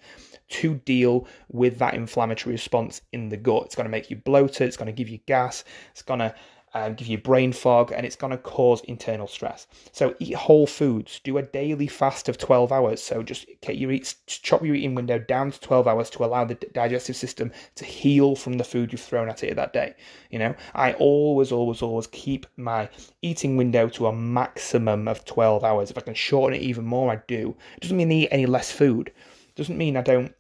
to 0.49 0.75
deal 0.75 1.27
with 1.51 1.79
that 1.79 1.95
inflammatory 1.95 2.53
response 2.53 3.03
in 3.13 3.29
the 3.29 3.37
gut. 3.37 3.65
It's 3.67 3.75
going 3.75 3.87
to 3.87 3.91
make 3.91 4.11
you 4.11 4.17
bloated, 4.17 4.69
it's 4.69 4.77
going 4.77 4.87
to 4.87 4.93
give 4.93 5.09
you 5.09 5.19
gas, 5.27 5.65
it's 5.91 6.03
going 6.03 6.21
to 6.21 6.35
um, 6.77 6.93
give 6.93 7.09
you 7.09 7.17
brain 7.17 7.55
fog, 7.55 7.91
and 7.91 8.05
it's 8.05 8.17
going 8.17 8.33
to 8.33 8.37
cause 8.37 8.83
internal 8.83 9.27
stress. 9.27 9.67
So 9.93 10.15
eat 10.19 10.35
whole 10.35 10.67
foods. 10.67 11.21
Do 11.25 11.39
a 11.39 11.43
daily 11.43 11.87
fast 11.87 12.29
of 12.29 12.37
12 12.37 12.71
hours. 12.71 13.03
So 13.03 13.23
just 13.23 13.47
get 13.63 13.79
your 13.79 13.93
eat, 13.93 14.15
chop 14.27 14.63
your 14.63 14.75
eating 14.75 14.95
window 14.95 15.19
down 15.19 15.53
to 15.53 15.61
12 15.61 15.89
hours 15.89 16.11
to 16.11 16.25
allow 16.25 16.45
the 16.45 16.55
digestive 16.55 17.17
system 17.17 17.51
to 17.77 17.87
heal 17.87 18.37
from 18.37 18.59
the 18.59 18.65
food 18.65 18.93
you've 18.93 19.01
thrown 19.01 19.31
at 19.31 19.43
it 19.43 19.57
that 19.57 19.73
day. 19.73 19.95
You 20.31 20.39
know, 20.39 20.55
I 20.75 20.93
always, 20.95 21.51
always, 21.51 21.81
always 21.81 22.09
keep 22.09 22.47
my 22.59 22.91
eating 23.23 23.57
window 23.57 23.89
to 23.89 24.09
a 24.09 24.13
maximum 24.13 25.09
of 25.09 25.25
12 25.25 25.65
hours. 25.65 25.91
If 25.91 25.97
I 25.97 26.03
can 26.03 26.15
shorten 26.15 26.61
it 26.61 26.63
even 26.63 26.85
more, 26.85 27.11
I 27.11 27.21
do. 27.27 27.57
It 27.77 27.81
doesn't 27.81 27.97
mean 27.97 28.13
I 28.13 28.15
eat 28.15 28.29
any 28.31 28.45
less 28.45 28.71
food. 28.71 29.09
It 29.09 29.55
doesn't 29.55 29.79
mean 29.79 29.97
I 29.97 30.03
don't 30.03 30.35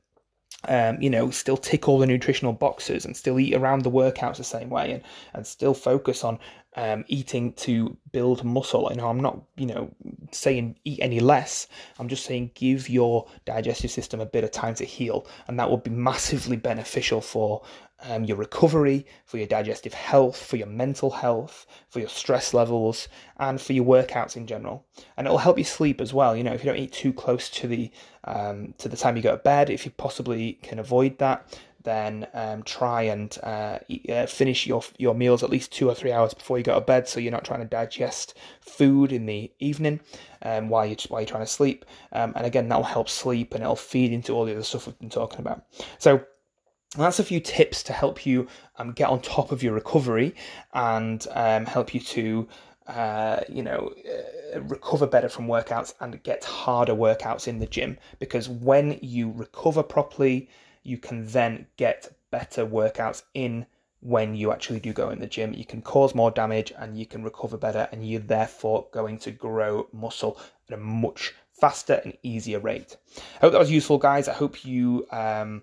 um, 0.64 1.01
you 1.01 1.11
know, 1.11 1.31
still 1.31 1.57
tick 1.57 1.88
all 1.88 1.99
the 1.99 2.07
nutritional 2.07 2.53
boxes 2.53 3.05
and 3.05 3.16
still 3.16 3.38
eat 3.38 3.55
around 3.55 3.83
the 3.83 3.90
workouts 3.90 4.37
the 4.37 4.45
same 4.45 4.71
way 4.71 4.92
and, 4.92 5.03
and 5.35 5.47
still 5.47 5.75
focus 5.75 6.25
on 6.25 6.38
um, 6.77 7.05
eating 7.09 7.53
to 7.55 7.97
build 8.12 8.45
muscle. 8.45 8.89
You 8.91 8.97
know, 8.97 9.09
I'm 9.09 9.21
not, 9.21 9.43
you 9.57 9.67
know, 9.67 9.91
saying 10.31 10.79
eat 10.85 11.01
any 11.03 11.21
less. 11.21 11.67
I'm 11.99 12.09
just 12.09 12.25
saying 12.25 12.53
give 12.55 12.89
your 12.89 13.27
digestive 13.45 13.91
system 13.91 14.21
a 14.21 14.27
bit 14.27 14.45
of 14.45 14.51
time 14.51 14.75
to 14.77 14.85
heal, 14.85 15.27
and 15.49 15.59
that 15.59 15.69
will 15.69 15.79
be 15.79 15.91
massively 15.91 16.57
beneficial 16.57 17.21
for 17.21 17.62
um, 18.03 18.25
your 18.25 18.37
recovery, 18.37 19.07
for 19.25 19.39
your 19.39 19.47
digestive 19.47 19.95
health, 19.95 20.37
for 20.37 20.57
your 20.57 20.67
mental 20.67 21.11
health, 21.11 21.67
for 21.89 22.01
your 22.01 22.09
stress 22.09 22.53
levels, 22.53 23.09
and 23.39 23.61
for 23.61 23.73
your 23.73 23.87
workouts 23.87 24.37
in 24.37 24.47
general. 24.47 24.85
And 25.17 25.27
it'll 25.27 25.39
help 25.39 25.57
you 25.57 25.65
sleep 25.65 26.01
as 26.01 26.12
well. 26.12 26.37
You 26.37 26.45
know, 26.45 26.53
if 26.53 26.62
you 26.62 26.71
don't 26.71 26.81
eat 26.81 26.93
too 26.93 27.12
close 27.12 27.49
to 27.51 27.67
the 27.67 27.91
um, 28.25 28.75
to 28.79 28.89
the 28.89 28.97
time 28.97 29.17
you 29.17 29.23
go 29.23 29.37
to 29.37 29.43
bed, 29.43 29.71
if 29.71 29.85
you 29.85 29.93
possibly 29.93 30.55
can 30.62 30.79
avoid 30.79 31.19
that, 31.19 31.59
then 31.87 32.27
um, 32.35 32.64
try 32.64 33.03
and 33.03 33.38
uh, 33.44 33.79
eat, 33.88 34.11
uh, 34.11 34.27
finish 34.27 34.66
your 34.66 34.83
your 34.99 35.14
meals 35.14 35.42
at 35.42 35.51
least 35.51 35.72
two 35.72 35.88
or 35.88 35.94
three 35.94 36.12
hours 36.12 36.35
before 36.35 36.59
you 36.59 36.64
go 36.64 36.75
to 36.75 36.81
bed, 36.81 37.09
so 37.09 37.20
you're 37.20 37.33
not 37.33 37.44
trying 37.44 37.61
to 37.61 37.66
digest 37.66 38.35
food 38.61 39.12
in 39.12 39.25
the 39.25 39.51
evening 39.61 40.01
um, 40.42 40.68
while 40.68 40.85
you 40.85 40.96
while 41.09 41.20
you're 41.20 41.29
trying 41.29 41.44
to 41.44 41.51
sleep. 41.51 41.85
Um, 42.12 42.33
and 42.37 42.44
again, 42.44 42.68
that'll 42.68 42.85
help 42.85 43.09
sleep 43.09 43.55
and 43.55 43.62
it'll 43.62 43.77
feed 43.77 44.12
into 44.12 44.33
all 44.33 44.44
the 44.44 44.53
other 44.53 44.64
stuff 44.64 44.87
we've 44.87 44.99
been 44.99 45.09
talking 45.09 45.38
about. 45.38 45.64
So 45.99 46.27
that's 46.96 47.20
a 47.20 47.25
few 47.25 47.40
tips 47.40 47.85
to 47.85 47.92
help 47.92 48.27
you 48.27 48.49
um, 48.79 48.92
get 48.92 49.09
on 49.09 49.20
top 49.20 49.53
of 49.53 49.62
your 49.62 49.72
recovery 49.72 50.35
and 50.75 51.25
um, 51.31 51.66
help 51.66 51.94
you 51.94 52.01
to 52.01 52.49
uh, 52.88 53.40
you 53.49 53.62
know 53.62 53.92
uh, 54.55 54.61
recover 54.62 55.07
better 55.07 55.29
from 55.29 55.46
workouts 55.46 55.94
and 56.01 56.20
get 56.25 56.44
harder 56.44 56.94
workouts 56.94 57.46
in 57.46 57.61
the 57.61 57.66
gym 57.66 57.96
because 58.18 58.49
when 58.49 58.99
you 59.03 59.31
recover 59.31 59.83
properly 59.83 60.49
you 60.87 60.99
can 60.99 61.27
then 61.27 61.66
get 61.77 62.16
better 62.31 62.64
workouts 62.66 63.22
in 63.35 63.66
when 64.01 64.35
you 64.35 64.53
actually 64.53 64.79
do 64.79 64.92
go 64.92 65.11
in 65.11 65.18
the 65.18 65.27
gym. 65.27 65.53
You 65.53 65.64
can 65.64 65.83
cause 65.83 66.14
more 66.14 66.31
damage 66.31 66.72
and 66.79 66.96
you 66.96 67.07
can 67.07 67.25
recover 67.25 67.57
better 67.57 67.88
and 67.90 68.07
you're 68.09 68.20
therefore 68.20 68.87
going 68.92 69.18
to 69.18 69.31
grow 69.31 69.88
muscle 69.92 70.38
at 70.68 70.79
a 70.79 70.81
much 70.81 71.35
faster 71.61 72.01
and 72.05 72.16
easier 72.22 72.61
rate. 72.61 72.96
I 73.37 73.40
hope 73.40 73.53
that 73.53 73.59
was 73.59 73.70
useful 73.70 73.99
guys. 73.99 74.29
I 74.29 74.35
hope 74.35 74.64
you 74.64 75.07
um, 75.11 75.62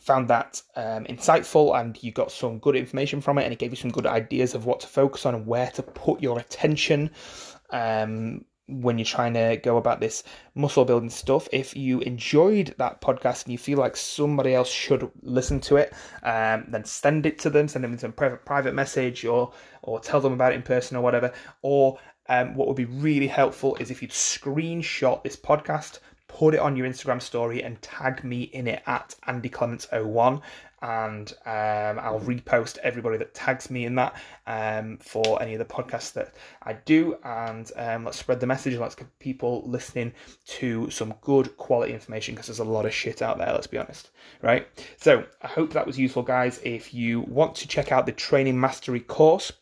found 0.00 0.28
that 0.28 0.62
um, 0.76 1.04
insightful 1.04 1.78
and 1.78 2.00
you 2.02 2.12
got 2.12 2.30
some 2.30 2.58
good 2.58 2.76
information 2.76 3.20
from 3.20 3.38
it 3.38 3.44
and 3.44 3.52
it 3.52 3.58
gave 3.58 3.70
you 3.70 3.76
some 3.76 3.90
good 3.90 4.06
ideas 4.06 4.54
of 4.54 4.66
what 4.66 4.80
to 4.80 4.86
focus 4.86 5.26
on 5.26 5.34
and 5.34 5.46
where 5.46 5.70
to 5.72 5.82
put 5.82 6.22
your 6.22 6.38
attention. 6.38 7.10
Um, 7.70 8.44
when 8.70 8.98
you're 8.98 9.04
trying 9.04 9.34
to 9.34 9.58
go 9.62 9.76
about 9.76 10.00
this 10.00 10.22
muscle 10.54 10.84
building 10.84 11.10
stuff. 11.10 11.48
If 11.52 11.76
you 11.76 12.00
enjoyed 12.00 12.74
that 12.78 13.00
podcast 13.00 13.44
and 13.44 13.52
you 13.52 13.58
feel 13.58 13.78
like 13.78 13.96
somebody 13.96 14.54
else 14.54 14.70
should 14.70 15.10
listen 15.22 15.60
to 15.60 15.76
it, 15.76 15.92
um, 16.22 16.66
then 16.68 16.84
send 16.84 17.26
it 17.26 17.38
to 17.40 17.50
them, 17.50 17.68
send 17.68 17.84
them 17.84 17.98
a 18.02 18.12
private, 18.12 18.44
private 18.44 18.74
message 18.74 19.24
or, 19.24 19.52
or 19.82 20.00
tell 20.00 20.20
them 20.20 20.32
about 20.32 20.52
it 20.52 20.56
in 20.56 20.62
person 20.62 20.96
or 20.96 21.02
whatever. 21.02 21.32
Or 21.62 21.98
um, 22.28 22.54
what 22.54 22.68
would 22.68 22.76
be 22.76 22.84
really 22.84 23.26
helpful 23.26 23.76
is 23.76 23.90
if 23.90 24.02
you'd 24.02 24.12
screenshot 24.12 25.22
this 25.22 25.36
podcast, 25.36 25.98
put 26.28 26.54
it 26.54 26.60
on 26.60 26.76
your 26.76 26.86
Instagram 26.86 27.20
story 27.20 27.62
and 27.62 27.82
tag 27.82 28.22
me 28.22 28.42
in 28.42 28.68
it 28.68 28.82
at 28.86 29.16
Andy 29.26 29.48
Clements 29.48 29.88
01 29.92 30.40
and 30.82 31.32
um, 31.46 31.98
I'll 31.98 32.20
repost 32.20 32.78
everybody 32.78 33.18
that 33.18 33.34
tags 33.34 33.70
me 33.70 33.84
in 33.84 33.94
that 33.96 34.14
um, 34.46 34.96
for 34.98 35.40
any 35.42 35.54
of 35.54 35.58
the 35.58 35.64
podcasts 35.64 36.12
that 36.14 36.34
I 36.62 36.72
do. 36.72 37.16
And 37.24 37.70
um, 37.76 38.04
let's 38.04 38.18
spread 38.18 38.40
the 38.40 38.46
message. 38.46 38.76
Let's 38.78 38.94
get 38.94 39.06
people 39.18 39.62
listening 39.66 40.12
to 40.46 40.90
some 40.90 41.14
good 41.20 41.56
quality 41.56 41.92
information 41.92 42.34
because 42.34 42.46
there's 42.46 42.60
a 42.60 42.64
lot 42.64 42.86
of 42.86 42.94
shit 42.94 43.20
out 43.22 43.38
there. 43.38 43.52
Let's 43.52 43.66
be 43.66 43.78
honest, 43.78 44.10
right? 44.42 44.66
So 44.96 45.24
I 45.42 45.48
hope 45.48 45.72
that 45.72 45.86
was 45.86 45.98
useful, 45.98 46.22
guys. 46.22 46.60
If 46.64 46.94
you 46.94 47.20
want 47.22 47.54
to 47.56 47.68
check 47.68 47.92
out 47.92 48.06
the 48.06 48.12
Training 48.12 48.58
Mastery 48.58 49.00
course, 49.00 49.52